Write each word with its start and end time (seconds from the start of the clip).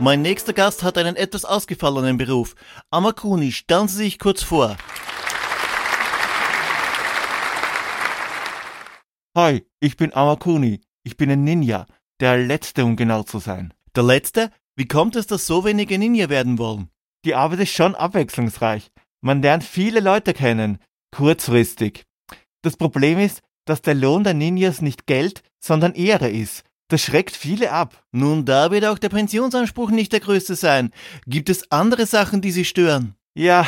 Mein 0.00 0.22
nächster 0.22 0.52
Gast 0.52 0.84
hat 0.84 0.96
einen 0.96 1.16
etwas 1.16 1.44
ausgefallenen 1.44 2.18
Beruf. 2.18 2.54
Amakuni, 2.90 3.50
stellen 3.50 3.88
Sie 3.88 3.96
sich 3.96 4.20
kurz 4.20 4.44
vor. 4.44 4.76
Hi, 9.36 9.66
ich 9.80 9.96
bin 9.96 10.12
Amakuni. 10.14 10.82
Ich 11.02 11.16
bin 11.16 11.32
ein 11.32 11.42
Ninja. 11.42 11.86
Der 12.20 12.38
letzte, 12.38 12.84
um 12.84 12.94
genau 12.94 13.24
zu 13.24 13.40
sein. 13.40 13.74
Der 13.96 14.04
letzte? 14.04 14.52
Wie 14.76 14.86
kommt 14.86 15.16
es, 15.16 15.26
dass 15.26 15.48
so 15.48 15.64
wenige 15.64 15.98
Ninja 15.98 16.28
werden 16.28 16.58
wollen? 16.58 16.90
Die 17.24 17.34
Arbeit 17.34 17.58
ist 17.60 17.72
schon 17.72 17.96
abwechslungsreich. 17.96 18.92
Man 19.20 19.42
lernt 19.42 19.64
viele 19.64 19.98
Leute 19.98 20.32
kennen. 20.32 20.78
Kurzfristig. 21.10 22.04
Das 22.62 22.76
Problem 22.76 23.18
ist, 23.18 23.42
dass 23.64 23.82
der 23.82 23.94
Lohn 23.94 24.22
der 24.22 24.34
Ninjas 24.34 24.80
nicht 24.80 25.06
Geld, 25.06 25.42
sondern 25.58 25.94
Ehre 25.94 26.30
ist. 26.30 26.62
Das 26.88 27.02
schreckt 27.02 27.36
viele 27.36 27.70
ab. 27.70 28.02
Nun, 28.12 28.44
da 28.44 28.70
wird 28.70 28.86
auch 28.86 28.98
der 28.98 29.10
Pensionsanspruch 29.10 29.90
nicht 29.90 30.12
der 30.12 30.20
größte 30.20 30.56
sein. 30.56 30.90
Gibt 31.26 31.50
es 31.50 31.70
andere 31.70 32.06
Sachen, 32.06 32.40
die 32.40 32.50
Sie 32.50 32.64
stören? 32.64 33.14
Ja, 33.34 33.66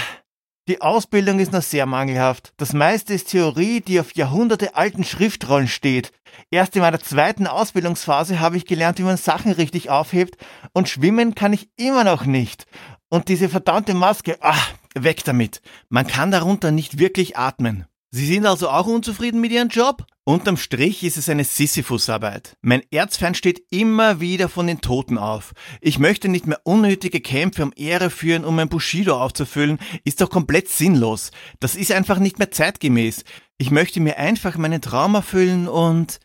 die 0.69 0.80
Ausbildung 0.80 1.41
ist 1.41 1.52
noch 1.52 1.62
sehr 1.62 1.84
mangelhaft. 1.84 2.52
Das 2.56 2.73
meiste 2.73 3.12
ist 3.12 3.30
Theorie, 3.30 3.80
die 3.80 4.01
auf 4.01 4.15
Jahrhunderte 4.15 4.77
alten 4.77 5.05
Schriftrollen 5.05 5.69
steht. 5.69 6.12
Erst 6.51 6.77
in 6.77 6.83
meiner 6.83 7.01
zweiten 7.01 7.46
Ausbildungsphase 7.46 8.41
habe 8.41 8.56
ich 8.56 8.66
gelernt, 8.66 8.98
wie 8.98 9.02
man 9.02 9.16
Sachen 9.16 9.52
richtig 9.52 9.91
aufhebt 9.91 10.37
und 10.73 10.88
schwimmen 10.88 11.34
kann 11.34 11.52
ich 11.52 11.68
immer 11.77 12.05
noch 12.05 12.24
nicht. 12.24 12.66
Und 13.09 13.29
diese 13.29 13.48
verdammte 13.48 13.95
Maske, 13.95 14.38
ach, 14.41 14.71
weg 14.95 15.24
damit. 15.24 15.60
Man 15.88 16.07
kann 16.07 16.30
darunter 16.30 16.71
nicht 16.71 16.98
wirklich 16.98 17.37
atmen. 17.37 17.87
Sie 18.12 18.27
sind 18.27 18.45
also 18.45 18.69
auch 18.69 18.87
unzufrieden 18.87 19.41
mit 19.41 19.52
Ihrem 19.52 19.69
Job? 19.69 20.05
Unterm 20.24 20.56
Strich 20.56 21.05
ist 21.05 21.16
es 21.16 21.28
eine 21.28 21.45
Sisyphusarbeit. 21.45 22.56
Mein 22.60 22.82
Erzfeind 22.91 23.37
steht 23.37 23.62
immer 23.70 24.20
wieder 24.20 24.48
von 24.48 24.66
den 24.66 24.80
Toten 24.80 25.16
auf. 25.16 25.52
Ich 25.80 26.01
möchte 26.01 26.29
nicht 26.29 26.46
mehr 26.46 26.60
unnötige 26.65 27.20
Kämpfe 27.20 27.62
um 27.62 27.73
Ehre 27.76 28.10
führen, 28.10 28.45
um 28.45 28.57
mein 28.57 28.68
Bushido 28.68 29.20
aufzufüllen, 29.20 29.79
ist 30.04 30.20
doch 30.20 30.29
komplett 30.29 30.68
sinnlos. 30.68 31.30
Das 31.60 31.76
ist 31.76 31.93
einfach 31.93 32.18
nicht 32.18 32.38
mehr 32.38 32.51
zeitgemäß. 32.51 33.24
Ich 33.59 33.70
möchte 33.70 34.01
mir 34.01 34.18
einfach 34.18 34.57
meinen 34.57 34.82
Traum 34.82 35.15
erfüllen 35.15 35.68
und 35.68 36.18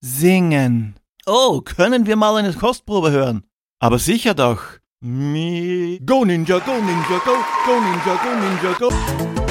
singen. 0.00 0.94
Oh, 1.26 1.60
können 1.60 2.06
wir 2.06 2.16
mal 2.16 2.36
eine 2.36 2.52
Kostprobe 2.52 3.10
hören? 3.10 3.42
Aber 3.80 3.98
sicher 3.98 4.34
doch. 4.34 4.62
Me. 5.00 5.98
Go 6.06 6.24
Ninja, 6.24 6.60
go 6.60 6.72
Ninja, 6.72 7.18
go, 7.24 7.34
go 7.66 7.80
Ninja, 7.80 8.14
go 8.22 8.30
Ninja, 8.40 8.78
go. 8.78 9.41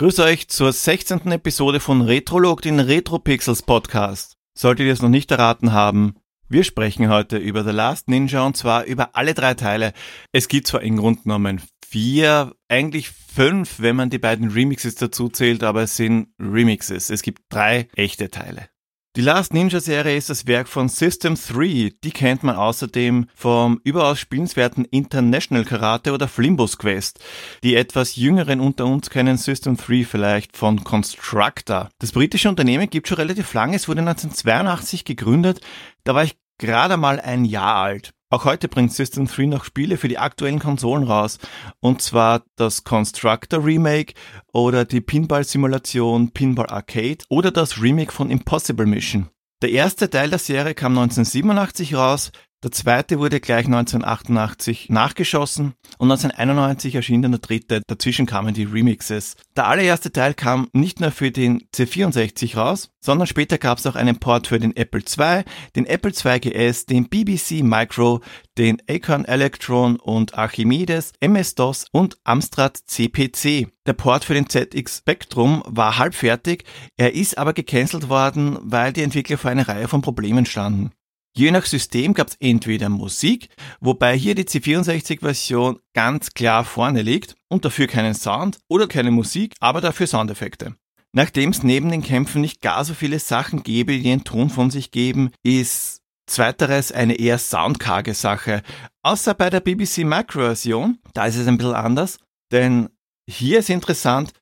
Grüß 0.00 0.18
euch 0.20 0.48
zur 0.48 0.72
16. 0.72 1.30
Episode 1.30 1.78
von 1.78 2.00
Retrolog, 2.00 2.62
den 2.62 2.80
Retropixels 2.80 3.60
Podcast. 3.60 4.38
Solltet 4.56 4.86
ihr 4.86 4.94
es 4.94 5.02
noch 5.02 5.10
nicht 5.10 5.30
erraten 5.30 5.72
haben, 5.72 6.14
wir 6.48 6.64
sprechen 6.64 7.10
heute 7.10 7.36
über 7.36 7.64
The 7.64 7.70
Last 7.70 8.08
Ninja 8.08 8.46
und 8.46 8.56
zwar 8.56 8.86
über 8.86 9.14
alle 9.14 9.34
drei 9.34 9.52
Teile. 9.52 9.92
Es 10.32 10.48
gibt 10.48 10.68
zwar 10.68 10.80
im 10.80 10.96
Grunde 10.96 11.20
genommen 11.24 11.60
vier, 11.86 12.54
eigentlich 12.66 13.10
fünf, 13.10 13.80
wenn 13.80 13.94
man 13.94 14.08
die 14.08 14.16
beiden 14.16 14.48
Remixes 14.48 14.94
dazu 14.94 15.28
zählt, 15.28 15.62
aber 15.62 15.82
es 15.82 15.96
sind 15.96 16.28
Remixes. 16.38 17.10
Es 17.10 17.20
gibt 17.20 17.42
drei 17.50 17.88
echte 17.94 18.30
Teile. 18.30 18.70
Die 19.16 19.22
Last 19.22 19.52
Ninja 19.52 19.80
Serie 19.80 20.16
ist 20.16 20.30
das 20.30 20.46
Werk 20.46 20.68
von 20.68 20.88
System 20.88 21.34
3. 21.34 21.94
Die 22.04 22.12
kennt 22.12 22.44
man 22.44 22.54
außerdem 22.54 23.26
vom 23.34 23.80
überaus 23.82 24.20
spielenswerten 24.20 24.84
International 24.84 25.64
Karate 25.64 26.12
oder 26.12 26.28
Flimbus 26.28 26.78
Quest. 26.78 27.18
Die 27.64 27.74
etwas 27.74 28.14
jüngeren 28.14 28.60
unter 28.60 28.86
uns 28.86 29.10
kennen 29.10 29.36
System 29.36 29.76
3 29.76 30.04
vielleicht 30.04 30.56
von 30.56 30.84
Constructor. 30.84 31.88
Das 31.98 32.12
britische 32.12 32.48
Unternehmen 32.48 32.88
gibt 32.88 33.08
schon 33.08 33.16
relativ 33.16 33.52
lange. 33.52 33.74
Es 33.74 33.88
wurde 33.88 34.02
1982 34.02 35.04
gegründet. 35.04 35.60
Da 36.04 36.14
war 36.14 36.22
ich 36.22 36.36
gerade 36.60 36.96
mal 36.96 37.18
ein 37.18 37.44
Jahr 37.44 37.76
alt. 37.76 38.12
Auch 38.32 38.44
heute 38.44 38.68
bringt 38.68 38.92
System 38.92 39.26
3 39.26 39.46
noch 39.46 39.64
Spiele 39.64 39.96
für 39.96 40.06
die 40.06 40.18
aktuellen 40.18 40.60
Konsolen 40.60 41.02
raus. 41.02 41.38
Und 41.80 42.00
zwar 42.00 42.44
das 42.54 42.84
Constructor 42.84 43.64
Remake 43.64 44.14
oder 44.52 44.84
die 44.84 45.00
Pinball-Simulation 45.00 46.30
Pinball 46.30 46.68
Arcade 46.68 47.24
oder 47.28 47.50
das 47.50 47.82
Remake 47.82 48.12
von 48.12 48.30
Impossible 48.30 48.86
Mission. 48.86 49.28
Der 49.62 49.72
erste 49.72 50.08
Teil 50.08 50.30
der 50.30 50.38
Serie 50.38 50.74
kam 50.74 50.96
1987 50.96 51.96
raus, 51.96 52.30
der 52.62 52.72
zweite 52.72 53.18
wurde 53.18 53.40
gleich 53.40 53.64
1988 53.64 54.90
nachgeschossen 54.90 55.74
und 55.96 56.10
1991 56.10 56.94
erschien 56.94 57.22
dann 57.22 57.32
der 57.32 57.40
dritte. 57.40 57.80
Dazwischen 57.86 58.26
kamen 58.26 58.52
die 58.52 58.64
Remixes. 58.64 59.36
Der 59.56 59.66
allererste 59.66 60.12
Teil 60.12 60.34
kam 60.34 60.68
nicht 60.74 61.00
nur 61.00 61.10
für 61.10 61.30
den 61.30 61.62
C64 61.74 62.56
raus, 62.56 62.90
sondern 63.00 63.26
später 63.26 63.56
gab 63.56 63.78
es 63.78 63.86
auch 63.86 63.96
einen 63.96 64.18
Port 64.18 64.46
für 64.46 64.58
den 64.58 64.76
Apple 64.76 65.00
II, 65.00 65.44
den 65.74 65.86
Apple 65.86 66.12
II 66.12 66.40
GS, 66.40 66.84
den 66.84 67.08
BBC 67.08 67.62
Micro, 67.62 68.20
den 68.58 68.76
Acorn 68.88 69.24
Electron 69.24 69.96
und 69.96 70.34
Archimedes, 70.34 71.12
MS-DOS 71.20 71.86
und 71.92 72.18
Amstrad 72.24 72.76
CPC. 72.76 73.68
Der 73.86 73.94
Port 73.94 74.24
für 74.26 74.34
den 74.34 74.50
ZX 74.50 74.98
Spectrum 74.98 75.62
war 75.66 75.96
halb 75.96 76.14
fertig, 76.14 76.64
er 76.98 77.14
ist 77.14 77.38
aber 77.38 77.54
gecancelt 77.54 78.10
worden, 78.10 78.58
weil 78.60 78.92
die 78.92 79.02
Entwickler 79.02 79.38
vor 79.38 79.50
einer 79.50 79.66
Reihe 79.66 79.88
von 79.88 80.02
Problemen 80.02 80.44
standen. 80.44 80.92
Je 81.36 81.50
nach 81.52 81.64
System 81.64 82.12
gab 82.12 82.28
es 82.28 82.36
entweder 82.40 82.88
Musik, 82.88 83.48
wobei 83.80 84.16
hier 84.16 84.34
die 84.34 84.44
C64-Version 84.44 85.78
ganz 85.94 86.30
klar 86.34 86.64
vorne 86.64 87.02
liegt 87.02 87.36
und 87.48 87.64
dafür 87.64 87.86
keinen 87.86 88.14
Sound, 88.14 88.58
oder 88.68 88.88
keine 88.88 89.12
Musik, 89.12 89.54
aber 89.60 89.80
dafür 89.80 90.08
Soundeffekte. 90.08 90.74
Nachdem 91.12 91.50
es 91.50 91.62
neben 91.62 91.90
den 91.90 92.02
Kämpfen 92.02 92.40
nicht 92.40 92.60
gar 92.60 92.84
so 92.84 92.94
viele 92.94 93.18
Sachen 93.18 93.62
gäbe, 93.62 93.98
die 93.98 94.10
einen 94.10 94.24
Ton 94.24 94.50
von 94.50 94.70
sich 94.70 94.90
geben, 94.90 95.30
ist 95.42 96.02
zweiteres 96.26 96.92
eine 96.92 97.14
eher 97.14 97.38
soundkarge 97.38 98.14
Sache. 98.14 98.62
Außer 99.02 99.34
bei 99.34 99.50
der 99.50 99.60
BBC 99.60 99.98
Micro-Version, 99.98 100.98
da 101.14 101.26
ist 101.26 101.36
es 101.36 101.46
ein 101.46 101.58
bisschen 101.58 101.74
anders, 101.74 102.18
denn 102.52 102.88
hier 103.28 103.60
ist 103.60 103.70
interessant, 103.70 104.32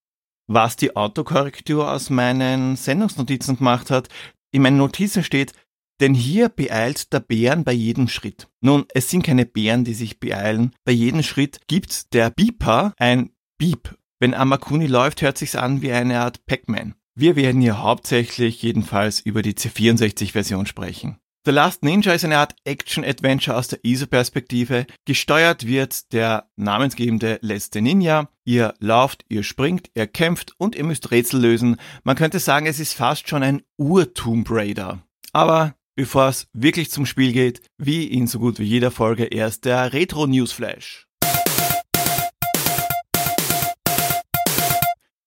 was 0.47 0.77
die 0.77 0.97
Autokorrektur 0.97 1.91
aus 1.91 2.11
meinen 2.11 2.77
Sendungsnotizen 2.77 3.59
gemacht 3.59 3.91
hat. 3.91 4.09
In 4.51 4.63
meinen 4.63 4.79
Notizen 4.79 5.23
steht 5.23 5.53
denn 6.01 6.15
hier 6.15 6.49
beeilt 6.49 7.13
der 7.13 7.21
Bären 7.21 7.65
bei 7.65 7.73
jedem 7.73 8.09
Schritt. 8.09 8.49
Nun, 8.61 8.87
es 8.95 9.11
sind 9.11 9.23
keine 9.23 9.47
Bären, 9.47 9.85
die 9.85 9.95
sich 9.95 10.21
beeilen. 10.21 10.73
Bei 10.85 10.93
jedem 10.93 11.23
Schritt 11.23 11.61
gibt 11.67 12.15
der 12.15 12.31
Beeper 12.31 12.95
ein 12.99 13.31
Beep. 13.59 13.97
Wenn 14.21 14.35
Amakuni 14.35 14.87
läuft, 14.87 15.23
hört 15.23 15.39
sich's 15.39 15.57
an 15.57 15.83
wie 15.83 15.93
eine 15.93 16.21
Art 16.21 16.45
Pac-Man. 16.47 16.95
Wir 17.15 17.35
werden 17.35 17.61
hier 17.61 17.83
hauptsächlich 17.83 18.63
jedenfalls 18.63 19.21
über 19.21 19.43
die 19.43 19.55
C64-Version 19.55 20.67
sprechen. 20.67 21.19
The 21.45 21.53
Last 21.53 21.83
Ninja 21.83 22.13
ist 22.13 22.25
eine 22.25 22.39
Art 22.39 22.55
Action-Adventure 22.65 23.57
aus 23.57 23.69
der 23.69 23.79
ISO-Perspektive. 23.83 24.87
Gesteuert 25.05 25.67
wird 25.67 26.13
der 26.13 26.51
namensgebende 26.57 27.39
letzte 27.41 27.81
Ninja. 27.81 28.29
Ihr 28.45 28.75
lauft, 28.81 29.25
ihr 29.29 29.43
springt, 29.43 29.91
ihr 29.95 30.07
kämpft 30.07 30.53
und 30.59 30.77
ihr 30.77 30.85
müsst 30.85 31.11
Rätsel 31.11 31.41
lösen. 31.41 31.77
Man 32.05 32.17
könnte 32.17 32.39
sagen, 32.39 32.67
es 32.67 32.81
ist 32.81 32.93
fast 32.93 33.29
schon 33.29 33.43
ein 33.43 33.63
Ur-Tomb 33.79 34.51
Raider. 34.51 35.03
Aber 35.33 35.75
Bevor 35.99 36.29
es 36.29 36.47
wirklich 36.53 36.93
zum 36.93 37.07
Spiel 37.07 37.33
geht, 37.33 37.61
wie 37.77 38.05
in 38.05 38.29
so 38.29 38.39
gut 38.39 38.61
wie 38.61 38.65
jeder 38.65 38.93
Folge 38.93 39.25
erst 39.25 39.65
der 39.65 39.93
Retro 39.93 40.29
Newsflash. 40.29 41.09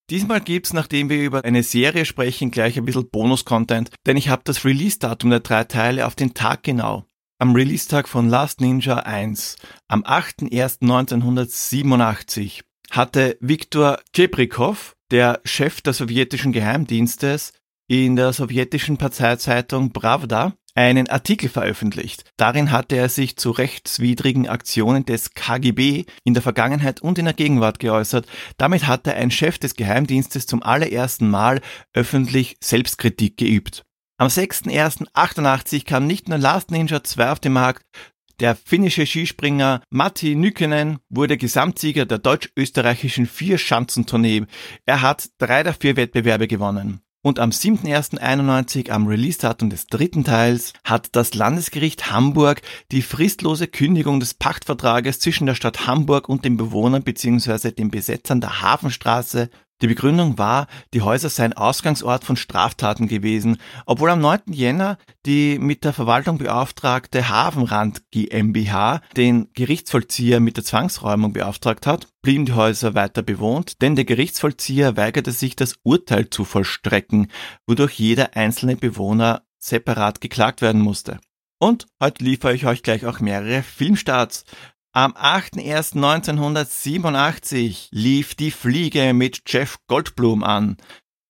Diesmal 0.10 0.40
gibt's, 0.40 0.72
nachdem 0.72 1.10
wir 1.10 1.22
über 1.22 1.44
eine 1.44 1.64
Serie 1.64 2.06
sprechen, 2.06 2.52
gleich 2.52 2.78
ein 2.78 2.86
bisschen 2.86 3.10
Bonus-Content, 3.10 3.90
denn 4.06 4.16
ich 4.16 4.30
habe 4.30 4.44
das 4.46 4.64
Release-Datum 4.64 5.32
der 5.32 5.42
drei 5.42 5.66
Teile 5.66 6.08
auf 6.08 6.16
den 6.16 6.34
Tag 6.34 6.64
genau. 6.64 7.04
Am 7.38 7.54
Release-Tag 7.54 8.08
von 8.08 8.30
Last 8.30 8.62
Ninja 8.62 8.96
1, 8.96 9.58
am 9.90 10.04
8.1.1987, 10.04 12.62
hatte 12.92 13.38
Viktor 13.42 14.00
Cheprikov, 14.16 14.96
der 15.12 15.42
Chef 15.44 15.82
des 15.82 15.98
sowjetischen 15.98 16.54
Geheimdienstes, 16.54 17.52
in 17.92 18.16
der 18.16 18.32
sowjetischen 18.32 18.96
Parteizeitung 18.96 19.92
Pravda 19.92 20.54
einen 20.76 21.10
Artikel 21.10 21.50
veröffentlicht. 21.50 22.24
Darin 22.38 22.72
hatte 22.72 22.96
er 22.96 23.10
sich 23.10 23.36
zu 23.36 23.52
rechtswidrigen 23.52 24.48
Aktionen 24.48 25.04
des 25.04 25.34
KGB 25.34 26.06
in 26.24 26.34
der 26.34 26.42
Vergangenheit 26.42 27.02
und 27.02 27.20
in 27.20 27.26
der 27.26 27.34
Gegenwart 27.34 27.80
geäußert. 27.80 28.28
Damit 28.56 28.88
hatte 28.88 29.14
ein 29.16 29.30
Chef 29.30 29.60
des 29.60 29.76
Geheimdienstes 29.76 30.46
zum 30.46 30.64
allerersten 30.64 31.30
Mal 31.30 31.60
öffentlich 31.94 32.56
Selbstkritik 32.64 33.36
geübt. 33.36 33.84
Am 34.18 34.30
6.1.88 34.30 35.84
kam 35.84 36.08
nicht 36.08 36.30
nur 36.30 36.38
Last 36.38 36.72
Ninja 36.72 37.04
2 37.04 37.30
auf 37.30 37.42
den 37.42 37.52
Markt, 37.52 37.84
der 38.40 38.56
finnische 38.56 39.06
Skispringer 39.06 39.82
Matti 39.90 40.36
Nykänen 40.36 41.00
wurde 41.10 41.36
Gesamtsieger 41.36 42.06
der 42.06 42.20
deutsch-österreichischen 42.20 43.26
Vier-Schanzentournee. 43.26 44.46
Er 44.86 45.02
hat 45.02 45.28
drei 45.40 45.64
der 45.64 45.74
vier 45.74 45.98
Wettbewerbe 45.98 46.48
gewonnen. 46.48 47.02
Und 47.24 47.38
am 47.38 47.52
7.1.91, 47.52 48.90
am 48.90 49.06
Release-Datum 49.06 49.70
des 49.70 49.86
dritten 49.86 50.24
Teils, 50.24 50.74
hat 50.84 51.10
das 51.12 51.36
Landesgericht 51.36 52.12
Hamburg 52.12 52.64
die 52.92 53.04
fristlose 53.04 53.68
Kündigung 53.68 54.20
des 54.20 54.34
Pachtvertrages 54.34 55.20
zwischen 55.20 55.46
der 55.46 55.54
Stadt 55.54 55.86
Hamburg 55.86 56.28
und 56.28 56.46
den 56.46 56.58
Bewohnern 56.58 57.04
bzw. 57.04 57.72
den 57.72 57.92
Besetzern 57.92 58.42
der 58.42 58.64
Hafenstraße 58.64 59.52
die 59.82 59.88
Begründung 59.88 60.38
war, 60.38 60.68
die 60.94 61.02
Häuser 61.02 61.30
seien 61.30 61.54
Ausgangsort 61.54 62.24
von 62.24 62.36
Straftaten 62.36 63.08
gewesen, 63.08 63.58
obwohl 63.86 64.10
am 64.10 64.22
9. 64.22 64.42
Jänner 64.48 64.98
die 65.26 65.60
mit 65.60 65.84
der 65.84 65.94
Verwaltung 65.94 66.38
beauftragte 66.38 67.30
Hafenrand 67.30 68.04
GmbH 68.12 69.02
den 69.18 69.50
Gerichtsvollzieher 69.54 70.40
mit 70.40 70.58
der 70.58 70.64
Zwangsräumung 70.64 71.34
beauftragt 71.34 71.88
hat, 71.88 72.08
blieben 72.22 72.46
die 72.46 72.54
Häuser 72.54 72.96
weiter 72.96 73.22
bewohnt, 73.24 73.82
denn 73.82 73.96
der 73.96 74.06
Gerichtsvollzieher 74.06 74.98
weigerte 74.98 75.32
sich, 75.32 75.56
das 75.56 75.76
Urteil 75.84 76.30
zu 76.30 76.46
vollstrecken, 76.46 77.28
wodurch 77.68 78.00
jeder 78.00 78.36
einzelne 78.36 78.76
Bewohner 78.76 79.44
separat 79.58 80.22
geklagt 80.22 80.62
werden 80.62 80.82
musste. 80.82 81.20
Und 81.62 81.86
heute 82.02 82.24
liefere 82.24 82.56
ich 82.56 82.66
euch 82.66 82.82
gleich 82.82 83.06
auch 83.06 83.20
mehrere 83.20 83.62
Filmstarts. 83.62 84.46
Am 84.94 85.14
8.1.1987 85.14 87.88
lief 87.92 88.36
die 88.36 88.52
Fliege 88.52 89.14
mit 89.14 89.44
Jeff 89.48 89.78
Goldblum 89.88 90.44
an. 90.44 90.76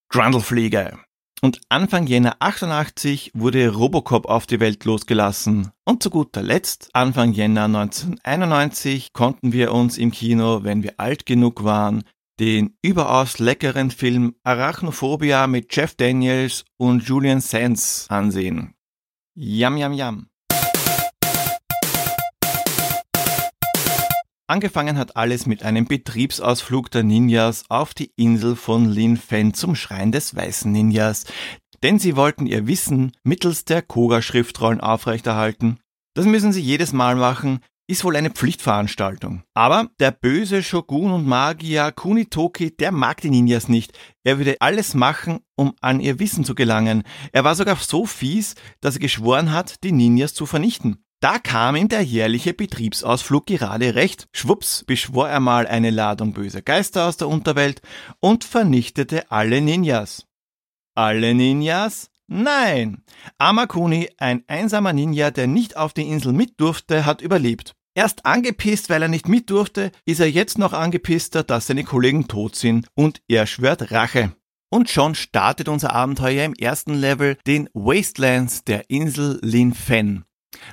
Grundlefliege. 0.09 0.97
Und 1.43 1.61
Anfang 1.69 2.07
Jänner 2.07 2.37
88 2.39 3.33
wurde 3.35 3.69
Robocop 3.69 4.25
auf 4.25 4.47
die 4.47 4.59
Welt 4.59 4.83
losgelassen. 4.85 5.69
Und 5.85 6.01
zu 6.01 6.09
guter 6.09 6.41
Letzt, 6.41 6.89
Anfang 6.93 7.33
Jänner 7.33 7.65
1991, 7.65 9.13
konnten 9.13 9.53
wir 9.53 9.73
uns 9.73 9.99
im 9.99 10.09
Kino, 10.09 10.63
wenn 10.63 10.81
wir 10.81 10.99
alt 10.99 11.27
genug 11.27 11.63
waren, 11.63 12.03
den 12.39 12.75
überaus 12.81 13.37
leckeren 13.37 13.91
Film 13.91 14.33
Arachnophobia 14.43 15.45
mit 15.45 15.75
Jeff 15.75 15.93
Daniels 15.93 16.65
und 16.77 17.03
Julian 17.03 17.41
Sands 17.41 18.07
ansehen. 18.09 18.73
Yam, 19.35 19.77
yam, 19.77 19.93
yam. 19.93 20.30
Angefangen 24.51 24.97
hat 24.97 25.15
alles 25.15 25.45
mit 25.45 25.63
einem 25.63 25.85
Betriebsausflug 25.85 26.91
der 26.91 27.03
Ninjas 27.03 27.63
auf 27.69 27.93
die 27.93 28.11
Insel 28.17 28.57
von 28.57 28.91
Lin 28.91 29.15
Fen 29.15 29.53
zum 29.53 29.75
Schrein 29.75 30.11
des 30.11 30.35
Weißen 30.35 30.69
Ninjas, 30.69 31.23
denn 31.83 31.99
sie 31.99 32.17
wollten 32.17 32.47
ihr 32.47 32.67
Wissen 32.67 33.13
mittels 33.23 33.63
der 33.63 33.81
Koga-Schriftrollen 33.81 34.81
aufrechterhalten. 34.81 35.79
Das 36.15 36.25
müssen 36.25 36.51
sie 36.51 36.59
jedes 36.59 36.91
Mal 36.91 37.15
machen, 37.15 37.61
ist 37.87 38.03
wohl 38.03 38.17
eine 38.17 38.29
Pflichtveranstaltung. 38.29 39.43
Aber 39.53 39.87
der 40.01 40.11
böse 40.11 40.63
Shogun 40.63 41.13
und 41.13 41.25
Magier 41.25 41.93
Kunitoki, 41.93 42.75
der 42.75 42.91
mag 42.91 43.21
die 43.21 43.29
Ninjas 43.29 43.69
nicht. 43.69 43.97
Er 44.25 44.37
würde 44.37 44.57
alles 44.59 44.93
machen, 44.93 45.39
um 45.55 45.75
an 45.79 46.01
ihr 46.01 46.19
Wissen 46.19 46.43
zu 46.43 46.55
gelangen. 46.55 47.03
Er 47.31 47.45
war 47.45 47.55
sogar 47.55 47.77
so 47.77 48.05
fies, 48.05 48.55
dass 48.81 48.95
er 48.95 49.01
geschworen 49.01 49.53
hat, 49.53 49.81
die 49.85 49.93
Ninjas 49.93 50.33
zu 50.33 50.45
vernichten. 50.45 51.05
Da 51.21 51.37
kam 51.37 51.75
ihm 51.75 51.87
der 51.87 52.01
jährliche 52.01 52.55
Betriebsausflug 52.55 53.45
gerade 53.45 53.93
recht. 53.93 54.27
Schwupps 54.33 54.83
beschwor 54.83 55.29
er 55.29 55.39
mal 55.39 55.67
eine 55.67 55.91
Ladung 55.91 56.33
böser 56.33 56.63
Geister 56.63 57.07
aus 57.07 57.15
der 57.15 57.27
Unterwelt 57.27 57.83
und 58.19 58.43
vernichtete 58.43 59.31
alle 59.31 59.61
Ninjas. 59.61 60.25
Alle 60.95 61.35
Ninjas? 61.35 62.09
Nein! 62.27 63.03
Amakuni, 63.37 64.09
ein 64.17 64.43
einsamer 64.47 64.93
Ninja, 64.93 65.29
der 65.29 65.45
nicht 65.45 65.77
auf 65.77 65.93
die 65.93 66.07
Insel 66.07 66.33
mit 66.33 66.59
durfte, 66.59 67.05
hat 67.05 67.21
überlebt. 67.21 67.75
Erst 67.93 68.25
angepisst, 68.25 68.89
weil 68.89 69.03
er 69.03 69.07
nicht 69.07 69.27
mit 69.27 69.51
durfte, 69.51 69.91
ist 70.05 70.21
er 70.21 70.29
jetzt 70.29 70.57
noch 70.57 70.73
angepisster, 70.73 71.43
dass 71.43 71.67
seine 71.67 71.83
Kollegen 71.83 72.27
tot 72.29 72.55
sind 72.55 72.87
und 72.95 73.21
er 73.27 73.45
schwört 73.45 73.91
Rache. 73.91 74.35
Und 74.71 74.89
schon 74.89 75.13
startet 75.13 75.67
unser 75.67 75.93
Abenteuer 75.93 76.45
im 76.45 76.55
ersten 76.55 76.95
Level, 76.95 77.37
den 77.45 77.69
Wastelands 77.73 78.63
der 78.63 78.89
Insel 78.89 79.39
Lin 79.43 79.73
Fen. 79.73 80.23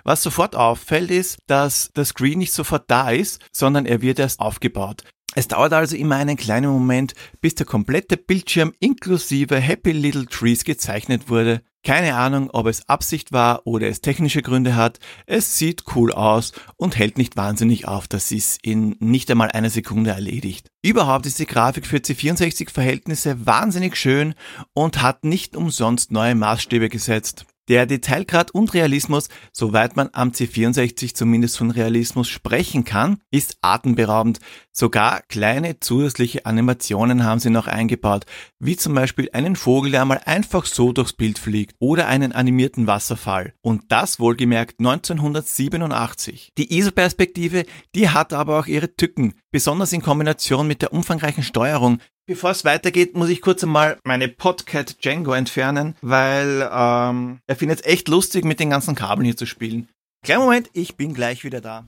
Was 0.05 0.23
sofort 0.23 0.57
auffällt, 0.57 1.11
ist, 1.11 1.39
dass 1.47 1.91
der 1.95 2.05
Screen 2.05 2.39
nicht 2.39 2.53
sofort 2.53 2.85
da 2.89 3.11
ist, 3.11 3.41
sondern 3.53 3.87
er 3.87 4.03
wird 4.03 4.19
erst 4.19 4.41
aufgebaut. 4.41 5.05
Es 5.35 5.47
dauert 5.47 5.73
also 5.73 5.95
immer 5.95 6.17
einen 6.17 6.37
kleinen 6.37 6.71
Moment, 6.71 7.13
bis 7.41 7.55
der 7.55 7.67
komplette 7.67 8.17
Bildschirm 8.17 8.73
inklusive 8.81 9.57
Happy 9.57 9.93
Little 9.93 10.27
Trees 10.27 10.65
gezeichnet 10.65 11.29
wurde. 11.29 11.61
Keine 11.85 12.17
Ahnung, 12.17 12.51
ob 12.51 12.67
es 12.67 12.89
Absicht 12.89 13.31
war 13.31 13.67
oder 13.67 13.89
es 13.89 14.01
technische 14.01 14.43
Gründe 14.43 14.75
hat. 14.75 14.99
Es 15.27 15.57
sieht 15.57 15.85
cool 15.95 16.13
aus 16.13 16.53
und 16.77 16.99
hält 16.99 17.19
nicht 17.19 17.37
wahnsinnig 17.37 17.87
auf. 17.87 18.09
Das 18.09 18.33
ist 18.33 18.59
in 18.65 18.97
nicht 18.99 19.31
einmal 19.31 19.51
einer 19.53 19.71
Sekunde 19.71 20.11
erledigt. 20.11 20.69
Überhaupt 20.83 21.25
ist 21.27 21.39
die 21.39 21.47
Grafik 21.47 21.87
für 21.87 21.99
C64-Verhältnisse 21.99 23.47
wahnsinnig 23.47 23.97
schön 23.97 24.35
und 24.75 25.03
hat 25.03 25.25
nicht 25.25 25.57
umsonst 25.57 26.11
neue 26.11 26.35
Maßstäbe 26.35 26.89
gesetzt. 26.89 27.47
Der 27.69 27.85
Detailgrad 27.85 28.51
und 28.51 28.73
Realismus, 28.73 29.29
soweit 29.53 29.95
man 29.95 30.09
am 30.13 30.31
C64 30.31 31.15
zumindest 31.15 31.59
von 31.59 31.71
Realismus 31.71 32.27
sprechen 32.27 32.85
kann, 32.85 33.19
ist 33.31 33.59
atemberaubend. 33.61 34.41
Sogar 34.73 35.21
kleine 35.29 35.79
zusätzliche 35.79 36.47
Animationen 36.47 37.25
haben 37.25 37.41
sie 37.41 37.51
noch 37.51 37.67
eingebaut, 37.67 38.25
wie 38.59 38.77
zum 38.77 38.95
Beispiel 38.95 39.29
einen 39.35 39.55
Vogel, 39.55 39.91
der 39.91 40.07
mal 40.07 40.21
einfach 40.25 40.65
so 40.65 40.93
durchs 40.93 41.13
Bild 41.13 41.39
fliegt 41.39 41.77
oder 41.79 42.07
einen 42.07 42.33
animierten 42.33 42.87
Wasserfall. 42.87 43.53
Und 43.61 43.93
das 43.93 44.19
wohlgemerkt 44.19 44.81
1987. 44.81 46.53
Die 46.57 46.75
ISO-Perspektive, 46.75 47.67
die 47.95 48.09
hat 48.09 48.33
aber 48.33 48.59
auch 48.59 48.67
ihre 48.67 48.97
Tücken, 48.97 49.35
besonders 49.51 49.93
in 49.93 50.01
Kombination 50.01 50.67
mit 50.67 50.81
der 50.81 50.95
umfangreichen 50.95 51.43
Steuerung, 51.43 51.99
Bevor 52.29 52.51
es 52.51 52.67
weitergeht, 52.67 53.17
muss 53.17 53.31
ich 53.31 53.41
kurz 53.41 53.65
einmal 53.65 53.99
meine 54.05 54.29
Podcat 54.29 55.03
Django 55.03 55.33
entfernen, 55.33 55.95
weil 56.03 56.61
ähm, 56.71 57.41
er 57.47 57.57
findet 57.57 57.81
es 57.81 57.87
echt 57.87 58.09
lustig, 58.09 58.45
mit 58.45 58.61
den 58.61 58.69
ganzen 58.69 58.95
Kabeln 58.95 59.25
hier 59.25 59.39
zu 59.39 59.47
spielen. 59.47 59.89
Kleinen 60.23 60.43
Moment, 60.43 60.69
ich 60.75 60.97
bin 60.97 61.15
gleich 61.15 61.43
wieder 61.43 61.63
da. 61.63 61.87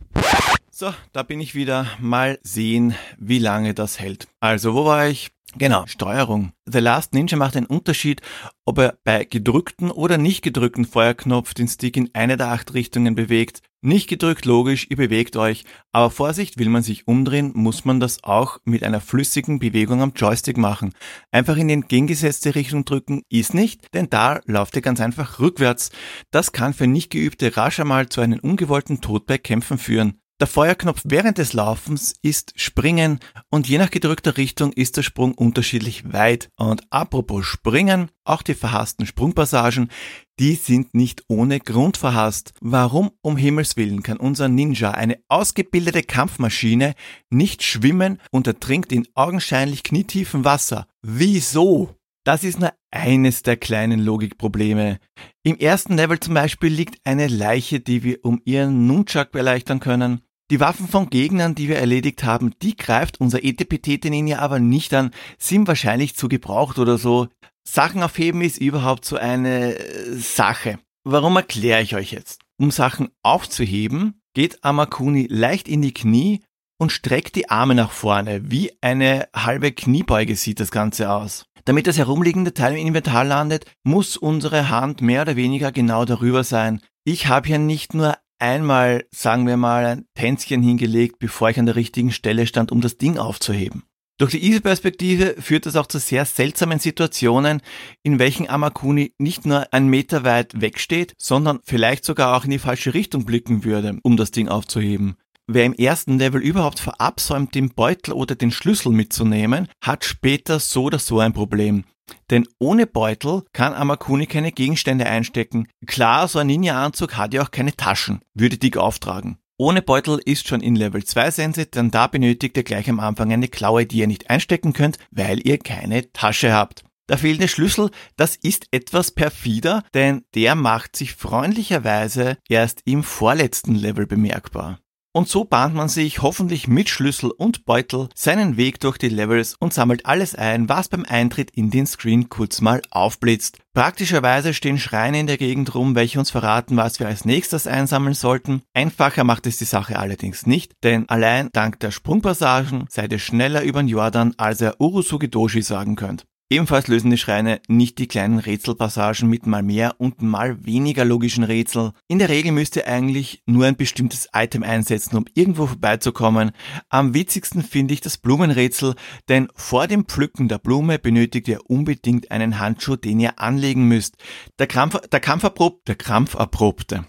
So, 0.70 0.94
da 1.12 1.24
bin 1.24 1.42
ich 1.42 1.54
wieder. 1.54 1.86
Mal 2.00 2.38
sehen, 2.42 2.94
wie 3.18 3.38
lange 3.38 3.74
das 3.74 4.00
hält. 4.00 4.28
Also, 4.40 4.72
wo 4.72 4.86
war 4.86 5.08
ich? 5.08 5.30
Genau, 5.58 5.84
Steuerung. 5.86 6.52
The 6.64 6.78
Last 6.78 7.12
Ninja 7.12 7.36
macht 7.36 7.56
einen 7.56 7.66
Unterschied, 7.66 8.22
ob 8.64 8.78
er 8.78 8.96
bei 9.04 9.24
gedrückten 9.24 9.90
oder 9.90 10.16
nicht 10.16 10.40
gedrückten 10.40 10.86
Feuerknopf 10.86 11.52
den 11.52 11.68
Stick 11.68 11.98
in 11.98 12.08
eine 12.14 12.38
der 12.38 12.48
acht 12.48 12.72
Richtungen 12.72 13.14
bewegt. 13.14 13.60
Nicht 13.82 14.10
gedrückt, 14.10 14.44
logisch, 14.44 14.88
ihr 14.90 14.96
bewegt 14.98 15.36
euch. 15.36 15.64
Aber 15.90 16.10
Vorsicht, 16.10 16.58
will 16.58 16.68
man 16.68 16.82
sich 16.82 17.08
umdrehen, 17.08 17.52
muss 17.54 17.86
man 17.86 17.98
das 17.98 18.22
auch 18.22 18.58
mit 18.64 18.84
einer 18.84 19.00
flüssigen 19.00 19.58
Bewegung 19.58 20.02
am 20.02 20.12
Joystick 20.14 20.58
machen. 20.58 20.92
Einfach 21.30 21.56
in 21.56 21.68
die 21.68 21.74
entgegengesetzte 21.74 22.54
Richtung 22.54 22.84
drücken 22.84 23.22
ist 23.30 23.54
nicht, 23.54 23.94
denn 23.94 24.10
da 24.10 24.40
lauft 24.44 24.76
ihr 24.76 24.82
ganz 24.82 25.00
einfach 25.00 25.40
rückwärts. 25.40 25.90
Das 26.30 26.52
kann 26.52 26.74
für 26.74 26.86
nicht 26.86 27.08
geübte 27.08 27.56
rasch 27.56 27.80
einmal 27.80 28.10
zu 28.10 28.20
einem 28.20 28.40
ungewollten 28.40 29.00
Tod 29.00 29.24
bei 29.24 29.38
Kämpfen 29.38 29.78
führen. 29.78 30.19
Der 30.40 30.46
Feuerknopf 30.46 31.02
während 31.04 31.36
des 31.36 31.52
Laufens 31.52 32.14
ist 32.22 32.54
Springen 32.56 33.20
und 33.50 33.68
je 33.68 33.76
nach 33.76 33.90
gedrückter 33.90 34.38
Richtung 34.38 34.72
ist 34.72 34.96
der 34.96 35.02
Sprung 35.02 35.34
unterschiedlich 35.34 36.14
weit. 36.14 36.48
Und 36.56 36.82
apropos 36.88 37.44
Springen, 37.44 38.10
auch 38.24 38.40
die 38.40 38.54
verhassten 38.54 39.04
Sprungpassagen, 39.04 39.90
die 40.38 40.54
sind 40.54 40.94
nicht 40.94 41.24
ohne 41.28 41.60
Grund 41.60 41.98
verhasst. 41.98 42.54
Warum 42.62 43.10
um 43.20 43.36
Himmels 43.36 43.76
Willen 43.76 44.02
kann 44.02 44.16
unser 44.16 44.48
Ninja, 44.48 44.92
eine 44.92 45.18
ausgebildete 45.28 46.02
Kampfmaschine, 46.02 46.94
nicht 47.28 47.62
schwimmen 47.62 48.18
und 48.30 48.46
ertrinkt 48.46 48.92
in 48.92 49.06
augenscheinlich 49.12 49.82
knietiefem 49.82 50.46
Wasser? 50.46 50.86
Wieso? 51.02 51.94
Das 52.24 52.44
ist 52.44 52.60
nur 52.60 52.72
eines 52.90 53.42
der 53.42 53.58
kleinen 53.58 54.00
Logikprobleme. 54.00 55.00
Im 55.42 55.58
ersten 55.58 55.96
Level 55.96 56.18
zum 56.18 56.32
Beispiel 56.32 56.72
liegt 56.72 56.98
eine 57.04 57.26
Leiche, 57.26 57.80
die 57.80 58.02
wir 58.02 58.24
um 58.24 58.40
ihren 58.46 58.86
Nunchuck 58.86 59.34
erleichtern 59.34 59.80
können. 59.80 60.22
Die 60.50 60.58
Waffen 60.58 60.88
von 60.88 61.10
Gegnern, 61.10 61.54
die 61.54 61.68
wir 61.68 61.76
erledigt 61.76 62.24
haben, 62.24 62.52
die 62.60 62.76
greift 62.76 63.20
unser 63.20 63.44
ETPT-Ninja 63.44 64.40
aber 64.40 64.58
nicht 64.58 64.92
an, 64.94 65.12
sind 65.38 65.68
wahrscheinlich 65.68 66.16
zu 66.16 66.28
gebraucht 66.28 66.80
oder 66.80 66.98
so. 66.98 67.28
Sachen 67.62 68.02
aufheben 68.02 68.42
ist 68.42 68.58
überhaupt 68.58 69.04
so 69.04 69.16
eine 69.16 69.78
äh, 69.78 70.16
Sache. 70.16 70.80
Warum 71.04 71.36
erkläre 71.36 71.82
ich 71.82 71.94
euch 71.94 72.10
jetzt? 72.10 72.40
Um 72.58 72.72
Sachen 72.72 73.10
aufzuheben, 73.22 74.20
geht 74.34 74.64
Amakuni 74.64 75.28
leicht 75.30 75.68
in 75.68 75.82
die 75.82 75.94
Knie 75.94 76.42
und 76.78 76.90
streckt 76.90 77.36
die 77.36 77.48
Arme 77.48 77.76
nach 77.76 77.92
vorne. 77.92 78.50
Wie 78.50 78.72
eine 78.80 79.28
halbe 79.34 79.70
Kniebeuge 79.70 80.34
sieht 80.34 80.58
das 80.58 80.72
Ganze 80.72 81.12
aus. 81.12 81.46
Damit 81.64 81.86
das 81.86 81.96
herumliegende 81.96 82.54
Teil 82.54 82.76
im 82.76 82.88
Inventar 82.88 83.24
landet, 83.24 83.66
muss 83.84 84.16
unsere 84.16 84.68
Hand 84.68 85.00
mehr 85.00 85.22
oder 85.22 85.36
weniger 85.36 85.70
genau 85.70 86.04
darüber 86.04 86.42
sein. 86.42 86.80
Ich 87.04 87.28
habe 87.28 87.46
hier 87.46 87.58
nicht 87.58 87.94
nur 87.94 88.16
einmal, 88.40 89.04
sagen 89.10 89.46
wir 89.46 89.56
mal, 89.56 89.86
ein 89.86 90.06
Tänzchen 90.14 90.62
hingelegt, 90.62 91.18
bevor 91.18 91.50
ich 91.50 91.58
an 91.58 91.66
der 91.66 91.76
richtigen 91.76 92.12
Stelle 92.12 92.46
stand, 92.46 92.72
um 92.72 92.80
das 92.80 92.96
Ding 92.96 93.18
aufzuheben. 93.18 93.84
Durch 94.20 94.32
die 94.32 94.44
Easy-Perspektive 94.44 95.36
führt 95.40 95.64
das 95.64 95.76
auch 95.76 95.86
zu 95.86 95.98
sehr 95.98 96.26
seltsamen 96.26 96.78
Situationen, 96.78 97.62
in 98.02 98.18
welchen 98.18 98.50
Amakuni 98.50 99.14
nicht 99.16 99.46
nur 99.46 99.72
einen 99.72 99.88
Meter 99.88 100.24
weit 100.24 100.60
wegsteht, 100.60 101.14
sondern 101.16 101.60
vielleicht 101.64 102.04
sogar 102.04 102.36
auch 102.36 102.44
in 102.44 102.50
die 102.50 102.58
falsche 102.58 102.92
Richtung 102.92 103.24
blicken 103.24 103.64
würde, 103.64 103.98
um 104.02 104.18
das 104.18 104.30
Ding 104.30 104.48
aufzuheben. 104.48 105.16
Wer 105.46 105.64
im 105.64 105.72
ersten 105.72 106.18
Level 106.18 106.42
überhaupt 106.42 106.80
verabsäumt, 106.80 107.54
den 107.54 107.70
Beutel 107.70 108.12
oder 108.12 108.34
den 108.34 108.50
Schlüssel 108.50 108.92
mitzunehmen, 108.92 109.68
hat 109.82 110.04
später 110.04 110.60
so 110.60 110.84
oder 110.84 110.98
so 110.98 111.18
ein 111.18 111.32
Problem. 111.32 111.84
Denn 112.30 112.46
ohne 112.58 112.86
Beutel 112.86 113.42
kann 113.52 113.74
Amakuni 113.74 114.26
keine 114.26 114.52
Gegenstände 114.52 115.06
einstecken. 115.06 115.68
Klar, 115.86 116.28
so 116.28 116.38
ein 116.38 116.46
Ninja-Anzug 116.46 117.16
hat 117.16 117.34
ja 117.34 117.42
auch 117.42 117.50
keine 117.50 117.74
Taschen, 117.74 118.20
würde 118.34 118.58
Dick 118.58 118.76
auftragen. 118.76 119.38
Ohne 119.58 119.82
Beutel 119.82 120.18
ist 120.24 120.48
schon 120.48 120.62
in 120.62 120.74
Level 120.74 121.04
2 121.04 121.30
Sense, 121.30 121.66
denn 121.66 121.90
da 121.90 122.06
benötigt 122.06 122.56
ihr 122.56 122.62
gleich 122.62 122.88
am 122.88 122.98
Anfang 122.98 123.30
eine 123.30 123.48
Klaue, 123.48 123.84
die 123.84 123.98
ihr 123.98 124.06
nicht 124.06 124.30
einstecken 124.30 124.72
könnt, 124.72 124.96
weil 125.10 125.46
ihr 125.46 125.58
keine 125.58 126.10
Tasche 126.12 126.54
habt. 126.54 126.82
Der 127.10 127.18
fehlende 127.18 127.48
Schlüssel, 127.48 127.90
das 128.16 128.36
ist 128.36 128.68
etwas 128.70 129.10
perfider, 129.10 129.82
denn 129.92 130.22
der 130.34 130.54
macht 130.54 130.96
sich 130.96 131.14
freundlicherweise 131.14 132.38
erst 132.48 132.82
im 132.84 133.02
vorletzten 133.02 133.74
Level 133.74 134.06
bemerkbar. 134.06 134.78
Und 135.12 135.28
so 135.28 135.44
bahnt 135.44 135.74
man 135.74 135.88
sich 135.88 136.22
hoffentlich 136.22 136.68
mit 136.68 136.88
Schlüssel 136.88 137.32
und 137.32 137.64
Beutel 137.64 138.08
seinen 138.14 138.56
Weg 138.56 138.78
durch 138.78 138.96
die 138.96 139.08
Levels 139.08 139.56
und 139.58 139.74
sammelt 139.74 140.06
alles 140.06 140.36
ein, 140.36 140.68
was 140.68 140.88
beim 140.88 141.04
Eintritt 141.04 141.50
in 141.50 141.70
den 141.70 141.86
Screen 141.86 142.28
kurz 142.28 142.60
mal 142.60 142.80
aufblitzt. 142.90 143.58
Praktischerweise 143.74 144.54
stehen 144.54 144.78
Schreine 144.78 145.18
in 145.18 145.26
der 145.26 145.36
Gegend 145.36 145.74
rum, 145.74 145.96
welche 145.96 146.20
uns 146.20 146.30
verraten, 146.30 146.76
was 146.76 147.00
wir 147.00 147.08
als 147.08 147.24
nächstes 147.24 147.66
einsammeln 147.66 148.14
sollten. 148.14 148.62
Einfacher 148.72 149.24
macht 149.24 149.48
es 149.48 149.56
die 149.56 149.64
Sache 149.64 149.98
allerdings 149.98 150.46
nicht, 150.46 150.74
denn 150.84 151.08
allein 151.08 151.48
dank 151.52 151.80
der 151.80 151.90
Sprungpassagen 151.90 152.86
seid 152.88 153.10
ihr 153.10 153.18
schneller 153.18 153.62
über 153.62 153.82
den 153.82 153.88
Jordan, 153.88 154.34
als 154.36 154.60
ihr 154.60 154.76
Urusugi 154.78 155.28
Doshi 155.28 155.62
sagen 155.62 155.96
könnt. 155.96 156.24
Ebenfalls 156.52 156.88
lösen 156.88 157.12
die 157.12 157.16
Schreine 157.16 157.60
nicht 157.68 157.98
die 157.98 158.08
kleinen 158.08 158.40
Rätselpassagen 158.40 159.30
mit 159.30 159.46
mal 159.46 159.62
mehr 159.62 159.94
und 159.98 160.20
mal 160.20 160.66
weniger 160.66 161.04
logischen 161.04 161.44
Rätsel. 161.44 161.92
In 162.08 162.18
der 162.18 162.28
Regel 162.28 162.50
müsst 162.50 162.74
ihr 162.74 162.88
eigentlich 162.88 163.44
nur 163.46 163.66
ein 163.66 163.76
bestimmtes 163.76 164.28
Item 164.34 164.64
einsetzen, 164.64 165.16
um 165.16 165.26
irgendwo 165.34 165.68
vorbeizukommen. 165.68 166.50
Am 166.88 167.14
witzigsten 167.14 167.62
finde 167.62 167.94
ich 167.94 168.00
das 168.00 168.18
Blumenrätsel, 168.18 168.96
denn 169.28 169.46
vor 169.54 169.86
dem 169.86 170.06
Pflücken 170.06 170.48
der 170.48 170.58
Blume 170.58 170.98
benötigt 170.98 171.46
ihr 171.46 171.70
unbedingt 171.70 172.32
einen 172.32 172.58
Handschuh, 172.58 172.96
den 172.96 173.20
ihr 173.20 173.38
anlegen 173.38 173.86
müsst. 173.86 174.16
Der, 174.58 174.66
Krampf, 174.66 174.98
der 175.06 175.20
Kampferprob, 175.20 175.84
der 175.84 175.94
Krampferprobte. 175.94 177.06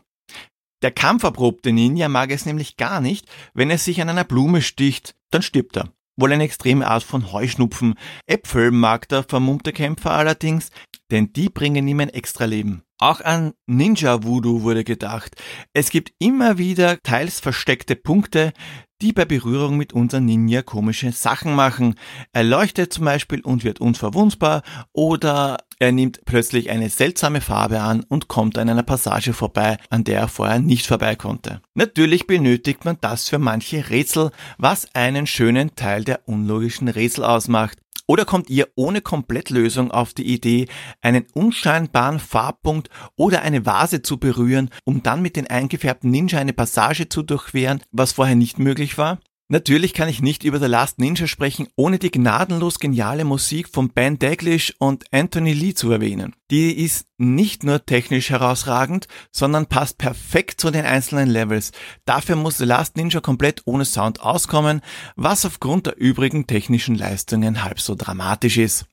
Der 0.83 0.91
kampferprobte 0.91 1.71
Ninja 1.71 2.09
mag 2.09 2.31
es 2.31 2.45
nämlich 2.45 2.77
gar 2.77 3.01
nicht, 3.01 3.27
wenn 3.55 3.71
er 3.71 3.79
sich 3.79 4.01
an 4.01 4.09
einer 4.09 4.23
Blume 4.23 4.61
sticht, 4.61 5.15
dann 5.31 5.41
stirbt 5.41 5.77
er 5.77 5.91
wohl 6.21 6.31
eine 6.31 6.43
extreme 6.43 6.87
Art 6.87 7.03
von 7.03 7.31
Heuschnupfen. 7.31 7.95
Äpfel 8.27 8.71
mag 8.71 9.09
der 9.09 9.23
vermummte 9.23 9.73
Kämpfer 9.73 10.11
allerdings, 10.11 10.69
denn 11.09 11.33
die 11.33 11.49
bringen 11.49 11.87
ihm 11.87 11.99
ein 11.99 12.09
extra 12.09 12.45
Leben. 12.45 12.83
Auch 12.99 13.19
an 13.21 13.53
Ninja 13.65 14.23
Voodoo 14.23 14.61
wurde 14.61 14.83
gedacht. 14.83 15.35
Es 15.73 15.89
gibt 15.89 16.13
immer 16.19 16.59
wieder 16.59 16.99
teils 17.01 17.39
versteckte 17.39 17.95
Punkte, 17.95 18.53
die 19.01 19.13
bei 19.13 19.25
Berührung 19.25 19.77
mit 19.77 19.93
unserem 19.93 20.25
Ninja 20.25 20.61
komische 20.61 21.11
Sachen 21.11 21.55
machen. 21.55 21.95
Er 22.33 22.43
leuchtet 22.43 22.93
zum 22.93 23.05
Beispiel 23.05 23.41
und 23.41 23.63
wird 23.63 23.81
unverwundbar 23.81 24.61
oder 24.93 25.57
er 25.79 25.91
nimmt 25.91 26.21
plötzlich 26.25 26.69
eine 26.69 26.89
seltsame 26.89 27.41
Farbe 27.41 27.81
an 27.81 28.03
und 28.07 28.27
kommt 28.27 28.59
an 28.59 28.69
einer 28.69 28.83
Passage 28.83 29.33
vorbei, 29.33 29.77
an 29.89 30.03
der 30.03 30.19
er 30.19 30.27
vorher 30.27 30.59
nicht 30.59 30.85
vorbei 30.85 31.15
konnte. 31.15 31.61
Natürlich 31.73 32.27
benötigt 32.27 32.85
man 32.85 32.97
das 33.01 33.29
für 33.29 33.39
manche 33.39 33.89
Rätsel, 33.89 34.29
was 34.59 34.93
einen 34.93 35.25
schönen 35.25 35.75
Teil 35.75 36.03
der 36.03 36.27
unlogischen 36.27 36.87
Rätsel 36.87 37.23
ausmacht. 37.23 37.79
Oder 38.11 38.25
kommt 38.25 38.49
ihr 38.49 38.67
ohne 38.75 38.99
Komplettlösung 38.99 39.89
auf 39.89 40.13
die 40.13 40.33
Idee, 40.33 40.67
einen 40.99 41.27
unscheinbaren 41.33 42.19
Farbpunkt 42.19 42.89
oder 43.15 43.41
eine 43.41 43.65
Vase 43.65 44.01
zu 44.01 44.19
berühren, 44.19 44.69
um 44.83 45.01
dann 45.01 45.21
mit 45.21 45.37
den 45.37 45.47
eingefärbten 45.47 46.11
Ninja 46.11 46.37
eine 46.37 46.51
Passage 46.51 47.07
zu 47.07 47.23
durchqueren, 47.23 47.81
was 47.93 48.11
vorher 48.11 48.35
nicht 48.35 48.59
möglich 48.59 48.97
war? 48.97 49.21
Natürlich 49.51 49.93
kann 49.93 50.07
ich 50.07 50.21
nicht 50.21 50.45
über 50.45 50.61
The 50.61 50.67
Last 50.67 50.97
Ninja 50.97 51.27
sprechen, 51.27 51.67
ohne 51.75 51.99
die 51.99 52.09
gnadenlos 52.09 52.79
geniale 52.79 53.25
Musik 53.25 53.67
von 53.67 53.89
Ben 53.89 54.17
Daglish 54.17 54.73
und 54.79 55.03
Anthony 55.11 55.51
Lee 55.51 55.73
zu 55.73 55.91
erwähnen. 55.91 56.33
Die 56.51 56.71
ist 56.71 57.07
nicht 57.17 57.65
nur 57.65 57.85
technisch 57.85 58.29
herausragend, 58.29 59.09
sondern 59.29 59.65
passt 59.65 59.97
perfekt 59.97 60.61
zu 60.61 60.71
den 60.71 60.85
einzelnen 60.85 61.29
Levels. 61.29 61.73
Dafür 62.05 62.37
muss 62.37 62.59
The 62.59 62.63
Last 62.63 62.95
Ninja 62.95 63.19
komplett 63.19 63.63
ohne 63.65 63.83
Sound 63.83 64.21
auskommen, 64.21 64.79
was 65.17 65.45
aufgrund 65.45 65.85
der 65.85 65.97
übrigen 65.97 66.47
technischen 66.47 66.95
Leistungen 66.95 67.61
halb 67.61 67.81
so 67.81 67.95
dramatisch 67.95 68.57
ist. 68.57 68.85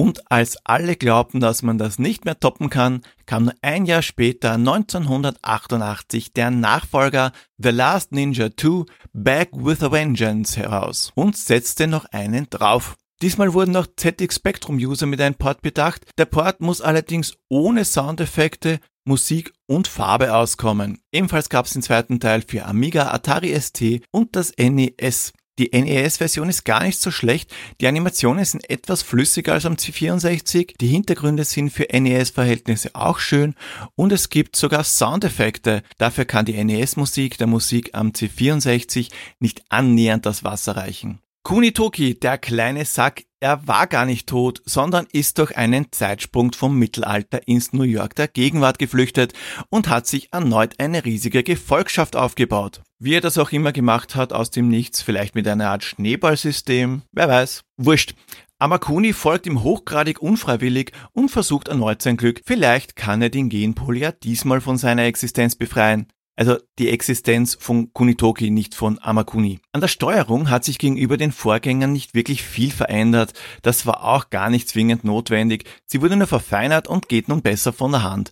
Und 0.00 0.30
als 0.30 0.56
alle 0.64 0.94
glaubten, 0.94 1.40
dass 1.40 1.64
man 1.64 1.76
das 1.76 1.98
nicht 1.98 2.24
mehr 2.24 2.38
toppen 2.38 2.70
kann, 2.70 3.02
kam 3.26 3.46
nur 3.46 3.54
ein 3.62 3.84
Jahr 3.84 4.02
später, 4.02 4.52
1988, 4.52 6.32
der 6.32 6.52
Nachfolger 6.52 7.32
The 7.56 7.70
Last 7.70 8.12
Ninja 8.12 8.48
2 8.56 8.84
Back 9.12 9.48
with 9.52 9.82
a 9.82 9.90
Vengeance 9.90 10.56
heraus 10.56 11.10
und 11.16 11.36
setzte 11.36 11.88
noch 11.88 12.04
einen 12.12 12.48
drauf. 12.48 12.96
Diesmal 13.22 13.52
wurden 13.54 13.72
noch 13.72 13.88
ZX 13.96 14.36
Spectrum 14.36 14.76
User 14.76 15.06
mit 15.06 15.20
einem 15.20 15.34
Port 15.34 15.62
bedacht. 15.62 16.04
Der 16.16 16.26
Port 16.26 16.60
muss 16.60 16.80
allerdings 16.80 17.34
ohne 17.48 17.84
Soundeffekte, 17.84 18.78
Musik 19.04 19.52
und 19.66 19.88
Farbe 19.88 20.32
auskommen. 20.32 21.00
Ebenfalls 21.10 21.48
gab 21.48 21.66
es 21.66 21.72
den 21.72 21.82
zweiten 21.82 22.20
Teil 22.20 22.44
für 22.46 22.66
Amiga, 22.66 23.10
Atari 23.10 23.60
ST 23.60 24.02
und 24.12 24.36
das 24.36 24.52
NES. 24.56 25.32
Die 25.58 25.70
NES-Version 25.72 26.48
ist 26.48 26.64
gar 26.64 26.84
nicht 26.84 27.00
so 27.00 27.10
schlecht. 27.10 27.52
Die 27.80 27.88
Animationen 27.88 28.44
sind 28.44 28.70
etwas 28.70 29.02
flüssiger 29.02 29.54
als 29.54 29.66
am 29.66 29.74
C64. 29.74 30.76
Die 30.80 30.86
Hintergründe 30.86 31.44
sind 31.44 31.70
für 31.70 31.88
NES-Verhältnisse 31.92 32.94
auch 32.94 33.18
schön 33.18 33.54
und 33.96 34.12
es 34.12 34.30
gibt 34.30 34.54
sogar 34.54 34.84
Soundeffekte. 34.84 35.82
Dafür 35.98 36.24
kann 36.26 36.44
die 36.44 36.62
NES-Musik 36.62 37.38
der 37.38 37.48
Musik 37.48 37.90
am 37.92 38.10
C64 38.10 39.10
nicht 39.40 39.62
annähernd 39.68 40.26
das 40.26 40.44
Wasser 40.44 40.76
reichen. 40.76 41.18
Kunitoki, 41.42 42.18
der 42.18 42.38
kleine 42.38 42.84
Sack, 42.84 43.24
er 43.40 43.66
war 43.66 43.86
gar 43.86 44.04
nicht 44.04 44.28
tot, 44.28 44.60
sondern 44.64 45.06
ist 45.12 45.38
durch 45.38 45.56
einen 45.56 45.90
Zeitsprung 45.92 46.52
vom 46.52 46.78
Mittelalter 46.78 47.46
ins 47.48 47.72
New 47.72 47.84
York 47.84 48.14
der 48.16 48.28
Gegenwart 48.28 48.78
geflüchtet 48.78 49.32
und 49.70 49.88
hat 49.88 50.06
sich 50.06 50.32
erneut 50.32 50.78
eine 50.78 51.04
riesige 51.04 51.42
Gefolgschaft 51.42 52.16
aufgebaut. 52.16 52.82
Wie 53.00 53.14
er 53.14 53.20
das 53.20 53.38
auch 53.38 53.52
immer 53.52 53.70
gemacht 53.70 54.16
hat, 54.16 54.32
aus 54.32 54.50
dem 54.50 54.68
Nichts, 54.68 55.02
vielleicht 55.02 55.36
mit 55.36 55.46
einer 55.46 55.70
Art 55.70 55.84
Schneeballsystem, 55.84 57.02
wer 57.12 57.28
weiß. 57.28 57.62
Wurscht. 57.76 58.14
Amakuni 58.58 59.12
folgt 59.12 59.46
ihm 59.46 59.62
hochgradig 59.62 60.20
unfreiwillig 60.20 60.90
und 61.12 61.28
versucht 61.28 61.68
erneut 61.68 62.02
sein 62.02 62.16
Glück. 62.16 62.40
Vielleicht 62.44 62.96
kann 62.96 63.22
er 63.22 63.30
den 63.30 63.50
Genpol 63.50 63.98
ja 63.98 64.10
diesmal 64.10 64.60
von 64.60 64.78
seiner 64.78 65.04
Existenz 65.04 65.54
befreien. 65.54 66.08
Also 66.34 66.56
die 66.80 66.88
Existenz 66.88 67.56
von 67.60 67.92
Kunitoki, 67.92 68.50
nicht 68.50 68.74
von 68.74 68.98
Amakuni. 69.00 69.60
An 69.70 69.80
der 69.80 69.88
Steuerung 69.88 70.50
hat 70.50 70.64
sich 70.64 70.78
gegenüber 70.78 71.16
den 71.16 71.30
Vorgängern 71.30 71.92
nicht 71.92 72.14
wirklich 72.14 72.42
viel 72.42 72.72
verändert. 72.72 73.32
Das 73.62 73.86
war 73.86 74.02
auch 74.02 74.30
gar 74.30 74.50
nicht 74.50 74.68
zwingend 74.68 75.04
notwendig. 75.04 75.68
Sie 75.86 76.02
wurde 76.02 76.16
nur 76.16 76.26
verfeinert 76.26 76.88
und 76.88 77.08
geht 77.08 77.28
nun 77.28 77.42
besser 77.42 77.72
von 77.72 77.92
der 77.92 78.02
Hand. 78.02 78.30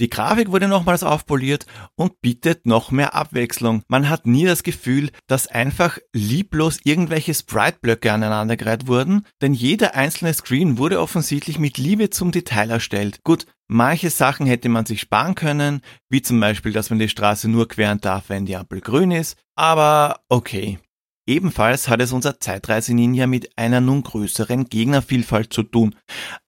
Die 0.00 0.10
Grafik 0.10 0.50
wurde 0.50 0.66
nochmals 0.66 1.04
aufpoliert 1.04 1.66
und 1.94 2.20
bietet 2.20 2.66
noch 2.66 2.90
mehr 2.90 3.14
Abwechslung. 3.14 3.82
Man 3.86 4.08
hat 4.08 4.26
nie 4.26 4.44
das 4.44 4.64
Gefühl, 4.64 5.10
dass 5.28 5.46
einfach 5.46 5.98
lieblos 6.12 6.80
irgendwelche 6.82 7.32
Sprite-Blöcke 7.32 8.12
aneinandergereiht 8.12 8.88
wurden, 8.88 9.24
denn 9.40 9.54
jeder 9.54 9.94
einzelne 9.94 10.34
Screen 10.34 10.78
wurde 10.78 11.00
offensichtlich 11.00 11.60
mit 11.60 11.78
Liebe 11.78 12.10
zum 12.10 12.32
Detail 12.32 12.70
erstellt. 12.70 13.20
Gut, 13.22 13.46
manche 13.68 14.10
Sachen 14.10 14.46
hätte 14.46 14.68
man 14.68 14.84
sich 14.84 15.00
sparen 15.00 15.36
können, 15.36 15.80
wie 16.08 16.22
zum 16.22 16.40
Beispiel, 16.40 16.72
dass 16.72 16.90
man 16.90 16.98
die 16.98 17.08
Straße 17.08 17.48
nur 17.48 17.68
queren 17.68 18.00
darf, 18.00 18.28
wenn 18.28 18.46
die 18.46 18.56
Ampel 18.56 18.80
grün 18.80 19.12
ist, 19.12 19.38
aber 19.54 20.20
okay. 20.28 20.80
Ebenfalls 21.26 21.88
hat 21.88 22.02
es 22.02 22.12
unser 22.12 22.38
Zeitreise-Ninja 22.38 23.26
mit 23.26 23.56
einer 23.56 23.80
nun 23.80 24.02
größeren 24.02 24.66
Gegnervielfalt 24.66 25.52
zu 25.52 25.62
tun. 25.62 25.94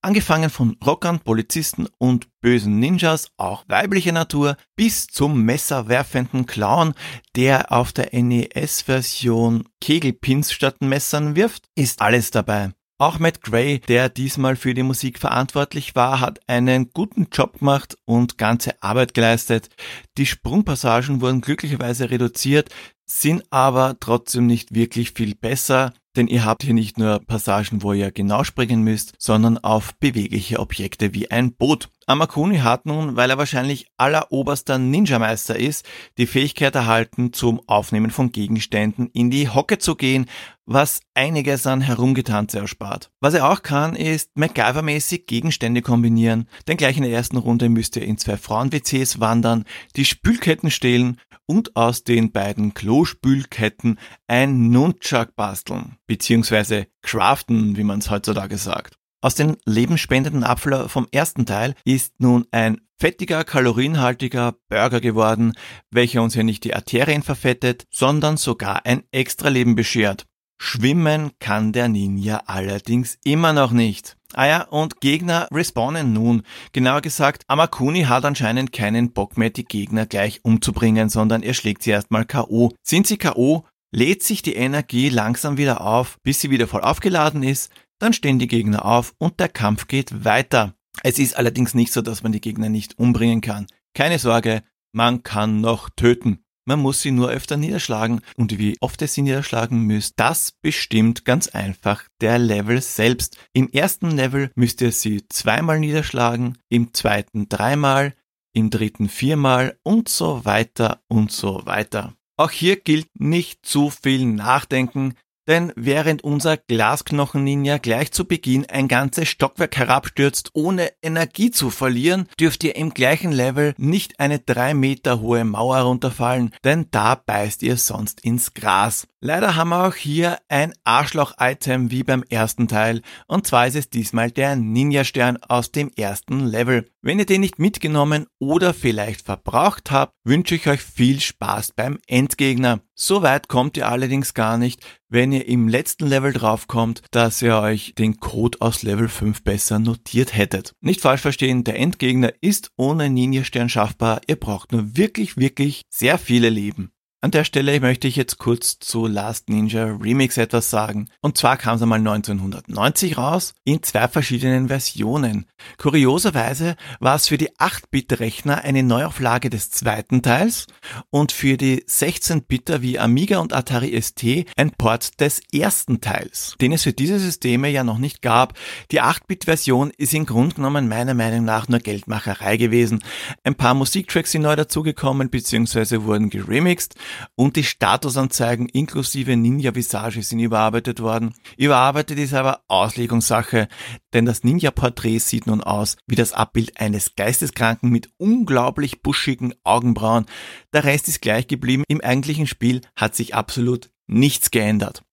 Angefangen 0.01 0.51
von 0.51 0.77
Rockern, 0.85 1.19
Polizisten 1.19 1.87
und 1.97 2.27
bösen 2.41 2.79
Ninjas, 2.79 3.31
auch 3.37 3.65
weiblicher 3.67 4.11
Natur, 4.11 4.55
bis 4.75 5.07
zum 5.07 5.43
messerwerfenden 5.43 6.45
Clown, 6.45 6.93
der 7.35 7.71
auf 7.71 7.91
der 7.91 8.09
NES-Version 8.13 9.67
Kegelpins 9.81 10.51
statt 10.51 10.81
Messern 10.81 11.35
wirft, 11.35 11.65
ist 11.75 12.01
alles 12.01 12.29
dabei. 12.29 12.71
Auch 12.99 13.19
Matt 13.19 13.43
Gray, 13.43 13.79
der 13.79 14.09
diesmal 14.09 14.55
für 14.55 14.73
die 14.73 14.81
Musik 14.81 15.19
verantwortlich 15.19 15.95
war, 15.95 16.19
hat 16.19 16.39
einen 16.47 16.89
guten 16.89 17.27
Job 17.31 17.59
gemacht 17.59 17.95
und 18.05 18.39
ganze 18.39 18.81
Arbeit 18.81 19.13
geleistet. 19.13 19.69
Die 20.17 20.25
Sprungpassagen 20.25 21.21
wurden 21.21 21.41
glücklicherweise 21.41 22.09
reduziert, 22.09 22.71
sind 23.09 23.43
aber 23.49 23.97
trotzdem 23.99 24.47
nicht 24.47 24.75
wirklich 24.75 25.11
viel 25.11 25.33
besser, 25.35 25.93
denn 26.17 26.27
ihr 26.27 26.45
habt 26.45 26.63
hier 26.63 26.73
nicht 26.73 26.97
nur 26.97 27.19
Passagen, 27.19 27.83
wo 27.83 27.93
ihr 27.93 28.11
genau 28.11 28.43
springen 28.43 28.81
müsst, 28.81 29.13
sondern 29.19 29.59
auf 29.59 29.95
bewegliche 29.95 30.59
Objekte 30.59 31.13
wie 31.13 31.29
ein 31.31 31.53
Boot. 31.53 31.89
Amakuni 32.07 32.57
hat 32.57 32.85
nun, 32.85 33.15
weil 33.15 33.29
er 33.29 33.37
wahrscheinlich 33.37 33.87
alleroberster 33.97 34.79
Ninja-Meister 34.79 35.57
ist, 35.57 35.85
die 36.17 36.25
Fähigkeit 36.25 36.73
erhalten, 36.73 37.33
zum 37.33 37.61
Aufnehmen 37.67 38.11
von 38.11 38.31
Gegenständen 38.31 39.09
in 39.13 39.29
die 39.29 39.49
Hocke 39.49 39.77
zu 39.77 39.95
gehen, 39.95 40.25
was 40.65 41.01
einiges 41.13 41.67
an 41.67 41.81
Herumgetanze 41.81 42.59
erspart. 42.59 43.11
Was 43.19 43.33
er 43.33 43.49
auch 43.49 43.61
kann, 43.61 43.95
ist 43.95 44.31
MacGyver-mäßig 44.35 45.25
Gegenstände 45.27 45.81
kombinieren, 45.81 46.47
denn 46.67 46.77
gleich 46.77 46.97
in 46.97 47.03
der 47.03 47.11
ersten 47.11 47.37
Runde 47.37 47.69
müsst 47.69 47.95
ihr 47.95 48.03
in 48.03 48.17
zwei 48.17 48.37
Frauen-WCs 48.37 49.19
wandern, 49.19 49.65
die 49.95 50.05
Spülketten 50.05 50.71
stehlen 50.71 51.19
und 51.47 51.75
aus 51.75 52.03
den 52.03 52.31
beiden 52.31 52.73
Klospülketten 52.75 53.97
ein 54.27 54.69
Nunchuck 54.69 55.35
basteln, 55.35 55.97
beziehungsweise 56.05 56.87
craften, 57.01 57.77
wie 57.77 57.83
man 57.83 57.99
es 57.99 58.11
heutzutage 58.11 58.57
sagt. 58.57 58.97
Aus 59.21 59.33
dem 59.33 59.57
lebensspendenden 59.65 60.43
Apfel 60.43 60.87
vom 60.89 61.07
ersten 61.11 61.47
Teil 61.47 61.73
ist 61.83 62.19
nun 62.19 62.45
ein 62.51 62.81
fettiger, 62.99 63.43
kalorienhaltiger 63.43 64.55
Burger 64.69 65.01
geworden, 65.01 65.53
welcher 65.89 66.21
uns 66.21 66.35
ja 66.35 66.43
nicht 66.43 66.63
die 66.63 66.75
Arterien 66.75 67.23
verfettet, 67.23 67.85
sondern 67.89 68.37
sogar 68.37 68.85
ein 68.85 69.03
Extraleben 69.11 69.75
beschert. 69.75 70.25
Schwimmen 70.59 71.31
kann 71.39 71.71
der 71.71 71.87
Ninja 71.87 72.43
allerdings 72.45 73.17
immer 73.23 73.53
noch 73.53 73.71
nicht. 73.71 74.16
Ah 74.33 74.45
ja, 74.45 74.61
und 74.63 74.99
Gegner 74.99 75.47
respawnen 75.51 76.11
nun. 76.11 76.43
Genauer 76.73 77.01
gesagt, 77.01 77.43
Amakuni 77.47 78.03
hat 78.03 78.25
anscheinend 78.25 78.73
keinen 78.73 79.13
Bock 79.13 79.37
mehr, 79.37 79.49
die 79.49 79.63
Gegner 79.63 80.05
gleich 80.05 80.43
umzubringen, 80.43 81.09
sondern 81.09 81.43
er 81.43 81.53
schlägt 81.53 81.83
sie 81.83 81.91
erstmal 81.91 82.25
K.O. 82.25 82.73
Sind 82.83 83.07
sie 83.07 83.17
K.O., 83.17 83.65
lädt 83.91 84.23
sich 84.23 84.41
die 84.41 84.55
Energie 84.55 85.09
langsam 85.09 85.57
wieder 85.57 85.81
auf, 85.81 86.17
bis 86.23 86.41
sie 86.41 86.49
wieder 86.49 86.67
voll 86.67 86.81
aufgeladen 86.81 87.41
ist, 87.41 87.71
dann 87.99 88.13
stehen 88.13 88.37
die 88.37 88.47
Gegner 88.47 88.85
auf 88.85 89.13
und 89.17 89.39
der 89.39 89.49
Kampf 89.49 89.87
geht 89.87 90.25
weiter. 90.25 90.73
Es 91.03 91.19
ist 91.19 91.37
allerdings 91.37 91.73
nicht 91.73 91.93
so, 91.93 92.01
dass 92.01 92.23
man 92.23 92.31
die 92.31 92.41
Gegner 92.41 92.69
nicht 92.69 92.99
umbringen 92.99 93.41
kann. 93.41 93.67
Keine 93.93 94.19
Sorge, 94.19 94.63
man 94.91 95.23
kann 95.23 95.61
noch 95.61 95.89
töten. 95.89 96.43
Man 96.67 96.81
muss 96.81 97.01
sie 97.01 97.11
nur 97.11 97.29
öfter 97.29 97.55
niederschlagen 97.55 98.19
und 98.35 98.59
wie 98.59 98.75
oft 98.81 99.01
ihr 99.01 99.07
sie 99.07 99.21
niederschlagen 99.21 99.83
müsst, 99.83 100.15
das 100.17 100.51
bestimmt 100.61 101.23
ganz 101.23 101.47
einfach 101.47 102.03
der 102.19 102.39
Level 102.39 102.81
selbst. 102.81 103.37
Im 103.53 103.69
ersten 103.69 104.11
Level 104.11 104.51
müsst 104.53 104.81
ihr 104.81 104.91
sie 104.91 105.25
zweimal 105.29 105.79
niederschlagen, 105.79 106.57
im 106.67 106.93
zweiten 106.93 107.47
dreimal, 107.47 108.15
im 108.51 108.69
dritten 108.69 109.07
viermal 109.07 109.79
und 109.83 110.09
so 110.09 110.43
weiter 110.43 110.99
und 111.07 111.31
so 111.31 111.65
weiter. 111.65 112.15
Auch 112.35 112.51
hier 112.51 112.75
gilt 112.75 113.07
nicht 113.17 113.65
zu 113.65 113.89
viel 113.89 114.25
nachdenken, 114.25 115.13
denn 115.47 115.71
während 115.75 116.23
unser 116.23 116.57
Glasknochen-Ninja 116.57 117.77
gleich 117.77 118.11
zu 118.11 118.25
Beginn 118.25 118.65
ein 118.69 118.87
ganzes 118.87 119.29
Stockwerk 119.29 119.77
herabstürzt, 119.77 120.51
ohne 120.53 120.91
Energie 121.01 121.51
zu 121.51 121.69
verlieren, 121.69 122.27
dürft 122.39 122.63
ihr 122.63 122.75
im 122.75 122.93
gleichen 122.93 123.31
Level 123.31 123.73
nicht 123.77 124.19
eine 124.19 124.39
drei 124.39 124.73
Meter 124.73 125.21
hohe 125.21 125.45
Mauer 125.45 125.79
runterfallen, 125.79 126.53
denn 126.63 126.87
da 126.91 127.15
beißt 127.15 127.63
ihr 127.63 127.77
sonst 127.77 128.21
ins 128.21 128.53
Gras. 128.53 129.07
Leider 129.19 129.55
haben 129.55 129.69
wir 129.69 129.87
auch 129.87 129.95
hier 129.95 130.37
ein 130.47 130.73
Arschloch-Item 130.83 131.89
wie 131.89 132.03
beim 132.03 132.21
ersten 132.29 132.67
Teil, 132.67 133.01
und 133.27 133.47
zwar 133.47 133.65
ist 133.65 133.75
es 133.75 133.89
diesmal 133.89 134.29
der 134.29 134.55
Ninja-Stern 134.55 135.37
aus 135.37 135.71
dem 135.71 135.89
ersten 135.95 136.45
Level. 136.45 136.87
Wenn 137.01 137.17
ihr 137.17 137.25
den 137.25 137.41
nicht 137.41 137.57
mitgenommen 137.57 138.27
oder 138.37 138.75
vielleicht 138.75 139.25
verbraucht 139.25 139.89
habt, 139.89 140.13
wünsche 140.23 140.53
ich 140.53 140.67
euch 140.67 140.81
viel 140.81 141.19
Spaß 141.19 141.71
beim 141.71 141.97
Endgegner. 142.05 142.81
So 142.93 143.23
weit 143.23 143.47
kommt 143.47 143.75
ihr 143.75 143.89
allerdings 143.89 144.35
gar 144.35 144.59
nicht, 144.59 144.85
wenn 145.09 145.31
ihr 145.31 145.47
im 145.47 145.67
letzten 145.67 146.05
Level 146.05 146.31
draufkommt, 146.31 147.01
dass 147.09 147.41
ihr 147.41 147.57
euch 147.57 147.95
den 147.97 148.19
Code 148.19 148.59
aus 148.61 148.83
Level 148.83 149.09
5 149.09 149.43
besser 149.43 149.79
notiert 149.79 150.35
hättet. 150.35 150.73
Nicht 150.79 151.01
falsch 151.01 151.21
verstehen, 151.21 151.63
der 151.63 151.79
Endgegner 151.79 152.33
ist 152.41 152.69
ohne 152.77 153.09
Ninja-Stern 153.09 153.69
schaffbar, 153.69 154.21
ihr 154.27 154.35
braucht 154.35 154.73
nur 154.73 154.95
wirklich, 154.95 155.37
wirklich 155.37 155.81
sehr 155.89 156.19
viele 156.19 156.49
Leben. 156.49 156.91
An 157.19 157.31
der 157.31 157.45
Stelle 157.45 157.79
möchte 157.79 158.07
ich 158.07 158.15
jetzt 158.15 158.37
kurz 158.37 158.77
zu 158.77 159.07
Last 159.07 159.49
Ninja 159.49 159.85
Remix 159.85 160.37
etwas 160.37 160.69
sagen. 160.69 161.09
Und 161.19 161.35
zwar 161.35 161.57
kam 161.57 161.77
es 161.77 161.81
einmal 161.81 161.97
1990 161.97 163.17
raus, 163.17 163.55
in 163.63 163.81
zwei 163.81 164.07
verschiedenen 164.07 164.67
Versionen. 164.67 165.47
Kurioserweise 165.79 166.75
war 166.99 167.15
es 167.15 167.27
für 167.27 167.39
die 167.39 167.57
8-Bit-Rechner 167.57 168.63
eine 168.63 168.83
Neuauflage 168.83 169.49
des 169.49 169.71
zweiten 169.71 170.21
Teils 170.21 170.67
und 171.09 171.31
für 171.31 171.57
die 171.57 171.83
16-Bitter 171.85 172.83
wie 172.83 172.99
Amiga 172.99 173.39
und 173.39 173.51
Atari 173.51 173.99
ST 173.99 174.45
ein 174.55 174.69
Port 174.77 175.19
des 175.19 175.41
ersten 175.51 176.01
Teils, 176.01 176.55
den 176.61 176.71
es 176.71 176.83
für 176.83 176.93
diese 176.93 177.17
Systeme 177.17 177.69
ja 177.69 177.83
noch 177.83 177.97
nicht 177.97 178.21
gab. 178.21 178.53
Die 178.91 179.01
8-Bit-Version 179.01 179.89
ist 179.97 180.13
im 180.13 180.27
Grunde 180.27 180.57
genommen 180.57 180.87
meiner 180.87 181.15
Meinung 181.15 181.45
nach 181.45 181.67
nur 181.67 181.79
Geldmacherei 181.79 182.57
gewesen. 182.57 183.03
Ein 183.43 183.55
paar 183.55 183.73
Musiktracks 183.73 184.33
sind 184.33 184.43
neu 184.43 184.55
dazugekommen 184.55 185.31
bzw. 185.31 186.03
wurden 186.03 186.29
geremixed 186.29 186.93
und 187.35 187.55
die 187.55 187.63
Statusanzeigen 187.63 188.67
inklusive 188.69 189.35
Ninja-Visage 189.35 190.21
sind 190.23 190.39
überarbeitet 190.39 191.01
worden. 191.01 191.33
Überarbeitet 191.57 192.19
ist 192.19 192.33
aber 192.33 192.61
Auslegungssache, 192.67 193.67
denn 194.13 194.25
das 194.25 194.43
Ninja-Porträt 194.43 195.19
sieht 195.19 195.47
nun 195.47 195.61
aus 195.61 195.97
wie 196.07 196.15
das 196.15 196.33
Abbild 196.33 196.79
eines 196.79 197.15
Geisteskranken 197.15 197.89
mit 197.89 198.09
unglaublich 198.17 199.01
buschigen 199.01 199.53
Augenbrauen. 199.63 200.25
Der 200.73 200.83
Rest 200.83 201.07
ist 201.07 201.21
gleich 201.21 201.47
geblieben. 201.47 201.83
Im 201.87 202.01
eigentlichen 202.01 202.47
Spiel 202.47 202.81
hat 202.95 203.15
sich 203.15 203.35
absolut 203.35 203.89
nichts 204.07 204.51
geändert. 204.51 205.03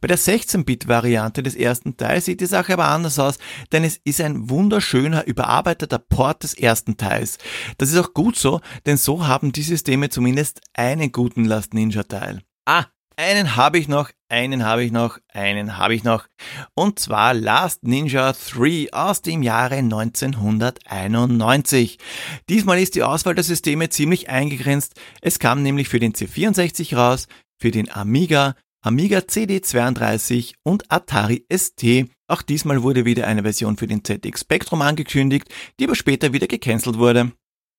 Bei 0.00 0.08
der 0.08 0.18
16-Bit-Variante 0.18 1.42
des 1.42 1.54
ersten 1.54 1.96
Teils 1.96 2.24
sieht 2.24 2.40
die 2.40 2.46
Sache 2.46 2.72
aber 2.72 2.88
anders 2.88 3.18
aus, 3.18 3.38
denn 3.72 3.84
es 3.84 4.00
ist 4.04 4.20
ein 4.20 4.50
wunderschöner, 4.50 5.26
überarbeiteter 5.26 5.98
Port 5.98 6.42
des 6.42 6.54
ersten 6.54 6.96
Teils. 6.96 7.38
Das 7.78 7.90
ist 7.90 7.98
auch 7.98 8.14
gut 8.14 8.36
so, 8.36 8.60
denn 8.86 8.96
so 8.96 9.26
haben 9.26 9.52
die 9.52 9.62
Systeme 9.62 10.08
zumindest 10.08 10.60
einen 10.72 11.12
guten 11.12 11.44
Last 11.44 11.74
Ninja-Teil. 11.74 12.40
Ah, 12.66 12.86
einen 13.16 13.56
habe 13.56 13.78
ich 13.78 13.86
noch, 13.86 14.10
einen 14.30 14.64
habe 14.64 14.82
ich 14.82 14.92
noch, 14.92 15.18
einen 15.28 15.76
habe 15.76 15.94
ich 15.94 16.04
noch. 16.04 16.26
Und 16.74 16.98
zwar 16.98 17.34
Last 17.34 17.82
Ninja 17.82 18.32
3 18.32 18.88
aus 18.92 19.20
dem 19.20 19.42
Jahre 19.42 19.76
1991. 19.76 21.98
Diesmal 22.48 22.78
ist 22.78 22.94
die 22.94 23.02
Auswahl 23.02 23.34
der 23.34 23.44
Systeme 23.44 23.90
ziemlich 23.90 24.30
eingegrenzt. 24.30 24.98
Es 25.20 25.38
kam 25.38 25.62
nämlich 25.62 25.90
für 25.90 26.00
den 26.00 26.14
C64 26.14 26.96
raus, 26.96 27.28
für 27.58 27.70
den 27.70 27.92
Amiga, 27.92 28.54
Amiga 28.82 29.18
CD32 29.18 30.54
und 30.62 30.90
Atari 30.90 31.44
ST. 31.52 32.06
Auch 32.28 32.40
diesmal 32.40 32.82
wurde 32.82 33.04
wieder 33.04 33.26
eine 33.26 33.42
Version 33.42 33.76
für 33.76 33.86
den 33.86 34.02
ZX 34.02 34.40
Spectrum 34.40 34.80
angekündigt, 34.80 35.48
die 35.78 35.84
aber 35.84 35.94
später 35.94 36.32
wieder 36.32 36.46
gecancelt 36.46 36.96
wurde. 36.96 37.32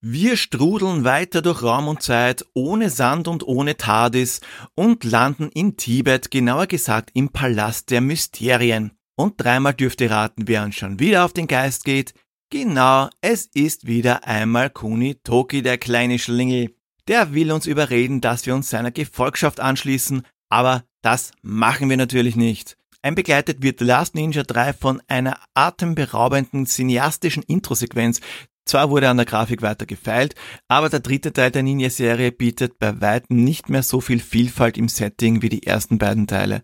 Wir 0.04 0.38
strudeln 0.38 1.04
weiter 1.04 1.42
durch 1.42 1.64
Raum 1.64 1.88
und 1.88 2.04
Zeit, 2.04 2.46
ohne 2.54 2.92
Sand 2.92 3.28
und 3.28 3.44
ohne 3.48 3.78
TARDIS 3.78 4.42
und 4.76 5.04
landen 5.04 5.50
in 5.50 5.76
Tibet, 5.76 6.30
genauer 6.30 6.68
gesagt 6.68 7.10
im 7.14 7.30
Palast 7.30 7.90
der 7.90 8.02
Mysterien. 8.02 8.92
Und 9.16 9.36
dreimal 9.38 9.74
dürft 9.74 10.02
ihr 10.02 10.12
raten, 10.12 10.48
wer 10.48 10.64
uns 10.64 10.76
schon 10.76 11.00
wieder 11.00 11.26
auf 11.26 11.34
den 11.34 11.48
Geist 11.48 11.84
geht. 11.84 12.14
Genau, 12.52 13.10
es 13.22 13.48
ist 13.54 13.88
wieder 13.88 14.28
einmal 14.28 14.70
Kuni 14.70 15.16
Toki, 15.16 15.64
der 15.64 15.80
kleine 15.80 16.20
Schlingel. 16.20 16.76
Der 17.08 17.34
will 17.34 17.52
uns 17.52 17.66
überreden, 17.66 18.22
dass 18.22 18.46
wir 18.46 18.54
uns 18.54 18.70
seiner 18.70 18.92
Gefolgschaft 18.92 19.60
anschließen, 19.60 20.24
aber 20.50 20.84
das 21.02 21.32
machen 21.42 21.90
wir 21.90 21.98
natürlich 21.98 22.36
nicht. 22.36 22.78
Einbegleitet 23.02 23.64
wird 23.64 23.80
The 23.80 23.86
Last 23.86 24.14
Ninja 24.14 24.44
3 24.44 24.74
von 24.74 25.02
einer 25.08 25.40
atemberaubenden 25.56 26.68
cineastischen 26.68 27.42
Introsequenz. 27.44 28.22
Zwar 28.66 28.92
wurde 28.92 29.10
an 29.10 29.18
der 29.18 29.26
Grafik 29.26 29.64
weiter 29.64 29.88
gefeilt, 29.88 30.36
aber 30.68 30.90
der 30.90 31.00
dritte 31.00 31.34
Teil 31.34 31.50
der 31.50 31.64
Ninja-Serie 31.64 32.32
bietet 32.32 32.78
bei 32.78 33.02
weitem 33.02 33.44
nicht 33.44 33.70
mehr 33.70 33.82
so 33.82 34.02
viel 34.02 34.20
Vielfalt 34.20 34.78
im 34.78 34.88
Setting 34.88 35.42
wie 35.42 35.50
die 35.50 35.66
ersten 35.66 35.98
beiden 35.98 36.28
Teile. 36.28 36.64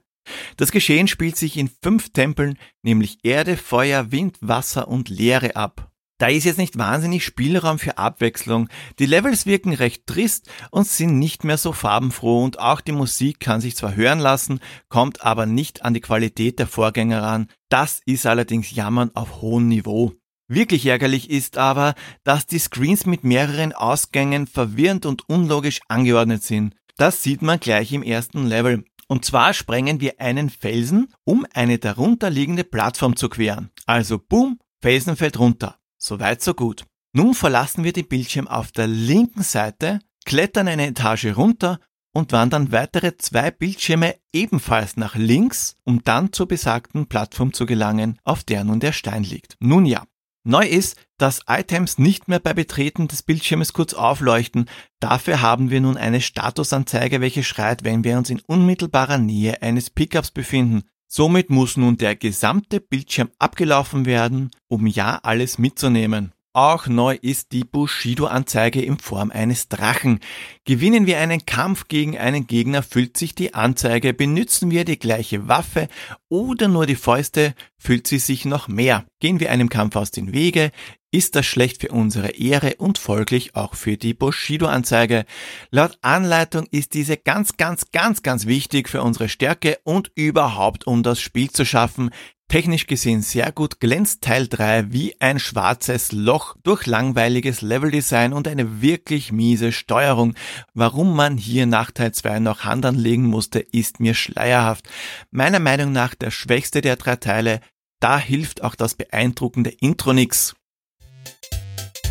Das 0.58 0.71
Geschehen 0.71 1.08
spielt 1.08 1.38
sich 1.38 1.58
in 1.58 1.69
fünf 1.82 2.12
Tempeln, 2.12 2.58
nämlich 2.84 3.19
Erde, 3.23 3.58
Feuer, 3.58 4.12
Wind, 4.12 4.38
Wasser 4.41 4.88
und 4.88 5.10
Leere 5.10 5.56
ab. 5.56 5.91
Da 6.19 6.27
ist 6.27 6.45
jetzt 6.45 6.58
nicht 6.58 6.80
wahnsinnig 6.80 7.23
Spielraum 7.23 7.77
für 7.77 7.99
Abwechslung. 7.99 8.69
Die 8.97 9.06
Levels 9.06 9.45
wirken 9.45 9.73
recht 9.73 10.08
trist 10.08 10.49
und 10.71 10.88
sind 10.88 11.19
nicht 11.19 11.43
mehr 11.43 11.58
so 11.58 11.73
farbenfroh 11.73 12.43
und 12.43 12.60
auch 12.60 12.82
die 12.82 12.91
Musik 12.91 13.39
kann 13.39 13.62
sich 13.62 13.75
zwar 13.75 13.95
hören 13.95 14.19
lassen, 14.19 14.60
kommt 14.89 15.23
aber 15.23 15.45
nicht 15.45 15.84
an 15.86 15.93
die 15.93 16.01
Qualität 16.01 16.58
der 16.58 16.65
Vorgänger 16.65 17.21
ran. 17.21 17.47
Das 17.69 18.01
ist 18.06 18.25
allerdings 18.25 18.71
Jammern 18.71 19.12
auf 19.13 19.41
hohem 19.41 19.67
Niveau. 19.67 20.13
Wirklich 20.47 20.86
ärgerlich 20.88 21.30
ist 21.30 21.58
aber, 21.58 21.93
dass 22.23 22.47
die 22.47 22.60
Screens 22.60 23.06
mit 23.06 23.23
mehreren 23.23 23.73
Ausgängen 23.73 24.47
verwirrend 24.47 25.06
und 25.06 25.30
unlogisch 25.30 25.82
angeordnet 25.88 26.41
sind. 26.41 26.73
Das 26.95 27.21
sieht 27.21 27.43
man 27.43 27.60
gleich 27.60 27.91
im 27.91 28.01
ersten 28.01 28.47
Level. 28.47 28.86
Und 29.08 29.23
zwar 29.23 29.53
sprengen 29.53 30.01
wir 30.01 30.19
einen 30.19 30.49
Felsen, 30.49 31.13
um 31.25 31.45
eine 31.53 31.77
darunter 31.77 32.30
liegende 32.30 32.63
Plattform 32.63 33.15
zu 33.15 33.30
queren. 33.30 33.69
Also 33.86 34.17
boom, 34.19 34.60
Felsen 34.82 35.15
fällt 35.15 35.38
runter. 35.38 35.77
Soweit 36.07 36.41
so 36.41 36.53
gut. 36.53 36.85
Nun 37.11 37.33
verlassen 37.33 37.83
wir 37.83 37.91
den 37.91 38.07
Bildschirm 38.07 38.47
auf 38.47 38.71
der 38.71 38.87
linken 38.87 39.43
Seite, 39.43 39.99
klettern 40.25 40.69
eine 40.69 40.87
Etage 40.87 41.35
runter 41.35 41.81
und 42.13 42.31
wandern 42.31 42.71
weitere 42.71 43.17
zwei 43.17 43.51
Bildschirme 43.51 44.15
ebenfalls 44.31 44.95
nach 44.95 45.15
links, 45.15 45.75
um 45.83 46.03
dann 46.05 46.31
zur 46.31 46.47
besagten 46.47 47.07
Plattform 47.07 47.51
zu 47.51 47.65
gelangen, 47.65 48.19
auf 48.23 48.45
der 48.45 48.63
nun 48.63 48.79
der 48.79 48.93
Stein 48.93 49.23
liegt. 49.23 49.57
Nun 49.59 49.85
ja. 49.85 50.05
Neu 50.45 50.65
ist, 50.65 50.95
dass 51.17 51.41
Items 51.45 51.97
nicht 51.97 52.29
mehr 52.29 52.39
bei 52.39 52.53
Betreten 52.53 53.09
des 53.09 53.21
Bildschirmes 53.21 53.73
kurz 53.73 53.93
aufleuchten. 53.93 54.69
Dafür 55.01 55.41
haben 55.41 55.71
wir 55.71 55.81
nun 55.81 55.97
eine 55.97 56.21
Statusanzeige, 56.21 57.19
welche 57.19 57.43
schreit, 57.43 57.83
wenn 57.83 58.05
wir 58.05 58.17
uns 58.17 58.29
in 58.29 58.39
unmittelbarer 58.39 59.17
Nähe 59.17 59.61
eines 59.61 59.89
Pickups 59.89 60.31
befinden. 60.31 60.83
Somit 61.07 61.49
muss 61.49 61.77
nun 61.77 61.97
der 61.97 62.15
gesamte 62.15 62.81
Bildschirm 62.81 63.29
abgelaufen 63.39 64.05
werden, 64.05 64.51
um 64.67 64.87
ja 64.87 65.19
alles 65.23 65.57
mitzunehmen. 65.57 66.33
Auch 66.57 66.87
neu 66.87 67.15
ist 67.21 67.51
die 67.51 67.63
Bushido-Anzeige 67.63 68.81
in 68.81 68.97
Form 68.97 69.29
eines 69.29 69.69
Drachen. 69.69 70.19
Gewinnen 70.65 71.05
wir 71.05 71.19
einen 71.19 71.45
Kampf 71.45 71.87
gegen 71.87 72.17
einen 72.17 72.47
Gegner, 72.47 72.81
füllt 72.81 73.15
sich 73.15 73.35
die 73.35 73.53
Anzeige. 73.53 74.11
Benützen 74.11 74.71
wir 74.71 74.83
die 74.83 74.97
gleiche 74.97 75.47
Waffe 75.47 75.87
oder 76.29 76.67
nur 76.67 76.87
die 76.87 76.95
Fäuste, 76.95 77.53
füllt 77.77 78.07
sie 78.07 78.17
sich 78.17 78.43
noch 78.43 78.67
mehr. 78.67 79.05
Gehen 79.19 79.39
wir 79.39 79.51
einem 79.51 79.69
Kampf 79.69 79.95
aus 79.95 80.09
den 80.09 80.33
Wege, 80.33 80.71
ist 81.17 81.36
das 81.36 81.47
schlecht 81.47 81.82
für 81.82 81.88
unsere 81.88 82.30
Ehre 82.30 82.75
und 82.77 82.99
folglich 82.99 83.56
auch 83.56 83.73
für 83.73 83.97
die 83.97 84.13
Bushido-Anzeige. 84.13 85.25
Laut 85.71 85.97
Anleitung 86.03 86.67
ist 86.69 86.93
diese 86.93 87.17
ganz, 87.17 87.58
ganz, 87.58 87.89
ganz, 87.91 88.21
ganz 88.21 88.45
wichtig 88.45 88.88
für 88.88 89.01
unsere 89.01 89.27
Stärke 89.27 89.80
und 89.84 90.12
überhaupt 90.13 90.86
um 90.86 91.01
das 91.01 91.19
Spiel 91.19 91.49
zu 91.49 91.65
schaffen. 91.65 92.12
Technisch 92.49 92.86
gesehen 92.86 93.23
sehr 93.23 93.51
gut 93.51 93.80
glänzt 93.80 94.21
Teil 94.21 94.47
3 94.47 94.93
wie 94.93 95.19
ein 95.19 95.39
schwarzes 95.39 96.12
Loch 96.12 96.56
durch 96.62 96.86
langweiliges 96.86 97.62
Leveldesign 97.62 98.32
und 98.32 98.47
eine 98.47 98.84
wirklich 98.84 99.32
miese 99.32 99.71
Steuerung. 99.71 100.36
Warum 100.75 101.15
man 101.15 101.36
hier 101.36 101.65
nach 101.65 101.89
Teil 101.89 102.12
2 102.12 102.38
noch 102.41 102.63
Hand 102.63 102.86
anlegen 102.86 103.25
musste, 103.25 103.58
ist 103.60 103.99
mir 103.99 104.13
schleierhaft. 104.13 104.88
Meiner 105.32 105.60
Meinung 105.60 105.91
nach 105.91 106.13
der 106.13 106.30
schwächste 106.30 106.82
der 106.82 106.95
drei 106.95 107.15
Teile, 107.15 107.60
da 107.99 108.19
hilft 108.19 108.63
auch 108.63 108.75
das 108.75 108.93
beeindruckende 108.93 109.71
Intro 109.71 110.13
nix. 110.13 110.53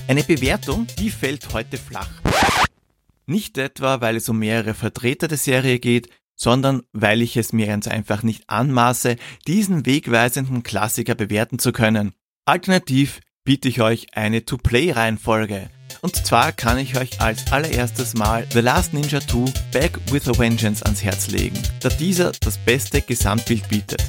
Eine 0.09 0.23
Bewertung, 0.23 0.87
die 0.99 1.11
fällt 1.11 1.53
heute 1.53 1.77
flach. 1.77 2.09
Nicht 3.27 3.59
etwa, 3.59 4.01
weil 4.01 4.15
es 4.15 4.29
um 4.29 4.39
mehrere 4.39 4.75
Vertreter 4.75 5.27
der 5.27 5.39
Serie 5.39 5.81
geht, 5.81 6.09
sondern 6.37 6.83
weil 6.93 7.23
ich 7.23 7.37
es 7.37 7.53
mir 7.53 7.67
ganz 7.67 7.89
einfach 7.89 8.23
nicht 8.23 8.49
anmaße, 8.49 9.17
diesen 9.49 9.85
wegweisenden 9.85 10.63
Klassiker 10.63 11.17
bewerten 11.17 11.59
zu 11.59 11.73
können. 11.73 12.13
Alternativ 12.45 13.21
biete 13.43 13.69
ich 13.69 13.81
euch 13.81 14.07
eine 14.15 14.45
To-Play-Reihenfolge. 14.45 15.71
Und 16.03 16.15
zwar 16.25 16.53
kann 16.53 16.79
ich 16.79 16.97
euch 16.97 17.21
als 17.21 17.51
allererstes 17.51 18.15
mal 18.15 18.47
The 18.53 18.61
Last 18.61 18.93
Ninja 18.93 19.21
2 19.21 19.53
Back 19.73 19.99
with 20.13 20.29
a 20.29 20.39
Vengeance 20.39 20.85
ans 20.85 21.03
Herz 21.03 21.29
legen, 21.29 21.61
da 21.81 21.89
dieser 21.89 22.31
das 22.31 22.59
beste 22.59 23.03
Gesamtbild 23.03 23.69
bietet. 23.69 24.05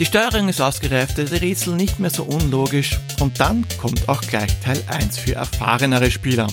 Die 0.00 0.06
Steuerung 0.06 0.48
ist 0.48 0.60
ausgereift, 0.60 1.18
die 1.18 1.22
Rätsel 1.22 1.76
nicht 1.76 2.00
mehr 2.00 2.10
so 2.10 2.24
unlogisch 2.24 2.98
und 3.20 3.38
dann 3.38 3.64
kommt 3.80 4.08
auch 4.08 4.22
gleich 4.22 4.50
Teil 4.60 4.82
1 4.88 5.18
für 5.18 5.36
erfahrenere 5.36 6.10
Spieler. 6.10 6.48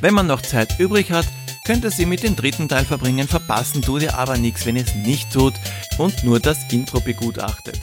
Wenn 0.00 0.14
man 0.14 0.26
noch 0.26 0.42
Zeit 0.42 0.80
übrig 0.80 1.12
hat, 1.12 1.26
könnte 1.64 1.92
sie 1.92 2.06
mit 2.06 2.24
dem 2.24 2.34
dritten 2.34 2.68
Teil 2.68 2.84
verbringen, 2.84 3.28
verpassen 3.28 3.82
tut 3.82 4.02
ihr 4.02 4.18
aber 4.18 4.36
nichts, 4.36 4.66
wenn 4.66 4.74
es 4.74 4.92
nicht 4.96 5.32
tut 5.32 5.54
und 5.96 6.24
nur 6.24 6.40
das 6.40 6.58
Intro 6.72 6.98
begutachtet. 6.98 7.78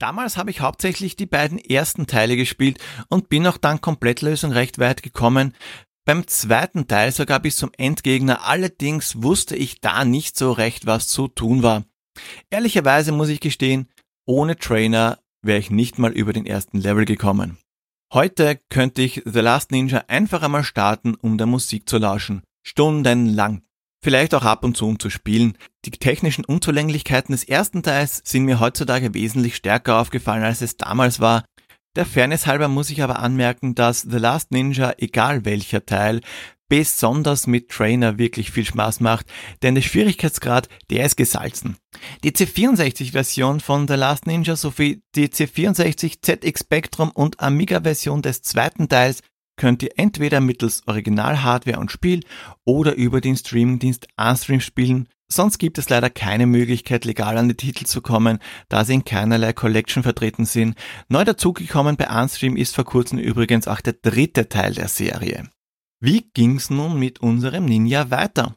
Damals 0.00 0.36
habe 0.36 0.50
ich 0.50 0.60
hauptsächlich 0.60 1.14
die 1.14 1.26
beiden 1.26 1.58
ersten 1.58 2.08
Teile 2.08 2.36
gespielt 2.36 2.78
und 3.08 3.28
bin 3.28 3.46
auch 3.46 3.58
dann 3.58 3.80
Komplettlösung 3.80 4.50
recht 4.50 4.80
weit 4.80 5.04
gekommen. 5.04 5.54
Beim 6.10 6.26
zweiten 6.26 6.88
Teil 6.88 7.12
sogar 7.12 7.38
bis 7.38 7.54
zum 7.54 7.70
Endgegner, 7.78 8.44
allerdings 8.44 9.22
wusste 9.22 9.54
ich 9.54 9.80
da 9.80 10.04
nicht 10.04 10.36
so 10.36 10.50
recht, 10.50 10.84
was 10.84 11.06
zu 11.06 11.28
tun 11.28 11.62
war. 11.62 11.84
Ehrlicherweise 12.50 13.12
muss 13.12 13.28
ich 13.28 13.38
gestehen, 13.38 13.86
ohne 14.26 14.56
Trainer 14.56 15.20
wäre 15.40 15.60
ich 15.60 15.70
nicht 15.70 16.00
mal 16.00 16.10
über 16.10 16.32
den 16.32 16.46
ersten 16.46 16.80
Level 16.80 17.04
gekommen. 17.04 17.58
Heute 18.12 18.58
könnte 18.70 19.02
ich 19.02 19.22
The 19.24 19.38
Last 19.38 19.70
Ninja 19.70 20.02
einfach 20.08 20.42
einmal 20.42 20.64
starten, 20.64 21.14
um 21.14 21.38
der 21.38 21.46
Musik 21.46 21.88
zu 21.88 21.98
lauschen. 21.98 22.42
Stundenlang. 22.66 23.62
Vielleicht 24.02 24.34
auch 24.34 24.42
ab 24.42 24.64
und 24.64 24.76
zu 24.76 24.88
um 24.88 24.98
zu 24.98 25.10
spielen. 25.10 25.56
Die 25.84 25.92
technischen 25.92 26.44
Unzulänglichkeiten 26.44 27.32
des 27.32 27.44
ersten 27.44 27.84
Teils 27.84 28.20
sind 28.24 28.46
mir 28.46 28.58
heutzutage 28.58 29.14
wesentlich 29.14 29.54
stärker 29.54 30.00
aufgefallen, 30.00 30.42
als 30.42 30.60
es 30.60 30.76
damals 30.76 31.20
war. 31.20 31.44
Der 31.96 32.06
Fairness 32.06 32.46
halber 32.46 32.68
muss 32.68 32.90
ich 32.90 33.02
aber 33.02 33.18
anmerken, 33.18 33.74
dass 33.74 34.02
The 34.02 34.18
Last 34.18 34.52
Ninja, 34.52 34.94
egal 34.98 35.44
welcher 35.44 35.84
Teil, 35.84 36.20
besonders 36.68 37.48
mit 37.48 37.68
Trainer 37.68 38.16
wirklich 38.16 38.52
viel 38.52 38.64
Spaß 38.64 39.00
macht, 39.00 39.26
denn 39.62 39.74
der 39.74 39.82
Schwierigkeitsgrad, 39.82 40.68
der 40.90 41.04
ist 41.04 41.16
gesalzen. 41.16 41.78
Die 42.22 42.30
C64-Version 42.30 43.58
von 43.58 43.88
The 43.88 43.94
Last 43.94 44.28
Ninja 44.28 44.54
sowie 44.54 45.02
die 45.16 45.26
C64 45.26 46.22
ZX 46.22 46.60
Spectrum 46.60 47.10
und 47.10 47.40
Amiga-Version 47.40 48.22
des 48.22 48.42
zweiten 48.42 48.88
Teils 48.88 49.22
könnt 49.56 49.82
ihr 49.82 49.90
entweder 49.96 50.40
mittels 50.40 50.86
Original-Hardware 50.86 51.80
und 51.80 51.90
Spiel 51.90 52.22
oder 52.64 52.94
über 52.94 53.20
den 53.20 53.36
Streamingdienst 53.36 54.06
Unstream 54.16 54.60
spielen. 54.60 55.08
Sonst 55.32 55.58
gibt 55.58 55.78
es 55.78 55.88
leider 55.88 56.10
keine 56.10 56.46
Möglichkeit, 56.46 57.04
legal 57.04 57.38
an 57.38 57.48
die 57.48 57.54
Titel 57.54 57.86
zu 57.86 58.02
kommen, 58.02 58.38
da 58.68 58.84
sie 58.84 58.94
in 58.94 59.04
keinerlei 59.04 59.52
Collection 59.52 60.02
vertreten 60.02 60.44
sind. 60.44 60.76
Neu 61.08 61.24
dazugekommen 61.24 61.96
bei 61.96 62.08
Unstream 62.08 62.56
ist 62.56 62.74
vor 62.74 62.84
kurzem 62.84 63.18
übrigens 63.18 63.68
auch 63.68 63.80
der 63.80 63.92
dritte 63.92 64.48
Teil 64.48 64.74
der 64.74 64.88
Serie. 64.88 65.48
Wie 66.00 66.30
ging's 66.34 66.70
nun 66.70 66.98
mit 66.98 67.20
unserem 67.20 67.66
Ninja 67.66 68.10
weiter? 68.10 68.56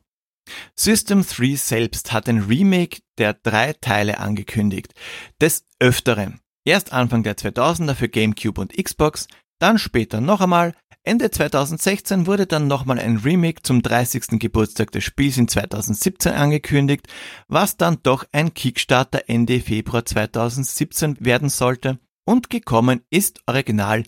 System 0.76 1.26
3 1.26 1.56
selbst 1.56 2.12
hat 2.12 2.28
ein 2.28 2.40
Remake 2.40 3.02
der 3.18 3.34
drei 3.34 3.74
Teile 3.74 4.20
angekündigt. 4.20 4.94
Des 5.40 5.66
Öfteren. 5.80 6.40
Erst 6.66 6.94
Anfang 6.94 7.24
der 7.24 7.38
2000er 7.38 7.96
für 7.96 8.10
GameCube 8.10 8.60
und 8.60 8.74
Xbox, 8.76 9.28
dann 9.60 9.78
später 9.78 10.22
noch 10.22 10.42
einmal. 10.42 10.74
Ende 11.06 11.30
2016 11.30 12.28
wurde 12.28 12.48
dann 12.48 12.68
nochmal 12.68 12.98
ein 12.98 13.18
Remake 13.18 13.62
zum 13.62 13.82
30. 13.82 14.40
Geburtstag 14.40 14.92
des 14.92 15.04
Spiels 15.04 15.38
in 15.38 15.50
2017 15.50 16.32
angekündigt, 16.32 17.08
was 17.50 17.76
dann 17.76 17.98
doch 18.04 18.26
ein 18.32 18.54
Kickstarter 18.54 19.24
Ende 19.28 19.60
Februar 19.60 20.06
2017 20.06 21.18
werden 21.20 21.50
sollte. 21.50 22.00
Und 22.26 22.50
gekommen 22.50 23.02
ist 23.10 23.42
original 23.48 24.06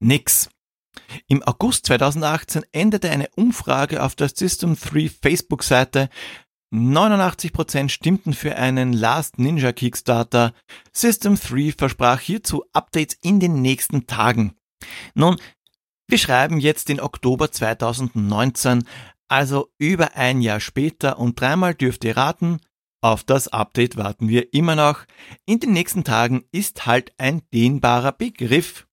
nix. 0.00 0.48
Im 1.26 1.42
August 1.42 1.84
2018 1.84 2.64
endete 2.72 3.10
eine 3.10 3.28
Umfrage 3.36 4.02
auf 4.02 4.14
der 4.14 4.30
System 4.30 4.74
3 4.74 5.10
Facebook-Seite. 5.10 6.08
89% 6.72 7.90
stimmten 7.90 8.32
für 8.32 8.56
einen 8.56 8.94
Last 8.94 9.38
Ninja 9.38 9.72
Kickstarter. 9.72 10.54
System 10.92 11.38
3 11.38 11.74
versprach 11.76 12.20
hierzu 12.20 12.64
Updates 12.72 13.18
in 13.20 13.38
den 13.38 13.60
nächsten 13.60 14.06
Tagen. 14.06 14.54
Nun, 15.14 15.36
wir 16.08 16.18
schreiben 16.18 16.58
jetzt 16.58 16.88
den 16.88 17.00
Oktober 17.00 17.52
2019, 17.52 18.84
also 19.28 19.68
über 19.78 20.16
ein 20.16 20.40
Jahr 20.40 20.60
später 20.60 21.18
und 21.18 21.40
dreimal 21.40 21.74
dürft 21.74 22.04
ihr 22.04 22.16
raten, 22.16 22.60
auf 23.00 23.22
das 23.22 23.48
Update 23.48 23.96
warten 23.96 24.28
wir 24.28 24.52
immer 24.52 24.74
noch. 24.74 25.04
In 25.46 25.60
den 25.60 25.72
nächsten 25.72 26.02
Tagen 26.02 26.44
ist 26.50 26.86
halt 26.86 27.12
ein 27.18 27.42
dehnbarer 27.54 28.12
Begriff. 28.12 28.88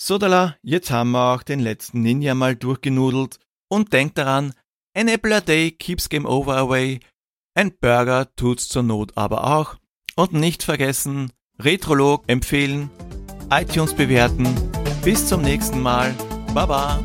Sodala, 0.00 0.56
jetzt 0.62 0.90
haben 0.90 1.10
wir 1.10 1.34
auch 1.34 1.42
den 1.42 1.60
letzten 1.60 2.00
Ninja 2.00 2.34
mal 2.34 2.56
durchgenudelt 2.56 3.38
und 3.68 3.92
denkt 3.92 4.16
daran, 4.16 4.54
an 4.96 5.08
apple 5.08 5.36
a 5.36 5.40
day 5.40 5.70
keeps 5.70 6.08
game 6.08 6.24
over 6.24 6.56
away, 6.56 7.00
ein 7.54 7.76
Burger 7.78 8.34
tut's 8.36 8.68
zur 8.68 8.82
Not 8.82 9.16
aber 9.16 9.44
auch. 9.44 9.76
Und 10.16 10.32
nicht 10.32 10.62
vergessen, 10.62 11.32
Retrolog 11.58 12.24
empfehlen, 12.26 12.90
iTunes 13.50 13.94
bewerten. 13.94 14.46
Bis 15.02 15.26
zum 15.26 15.40
nächsten 15.40 15.80
Mal. 15.80 16.14
Baba. 16.52 17.00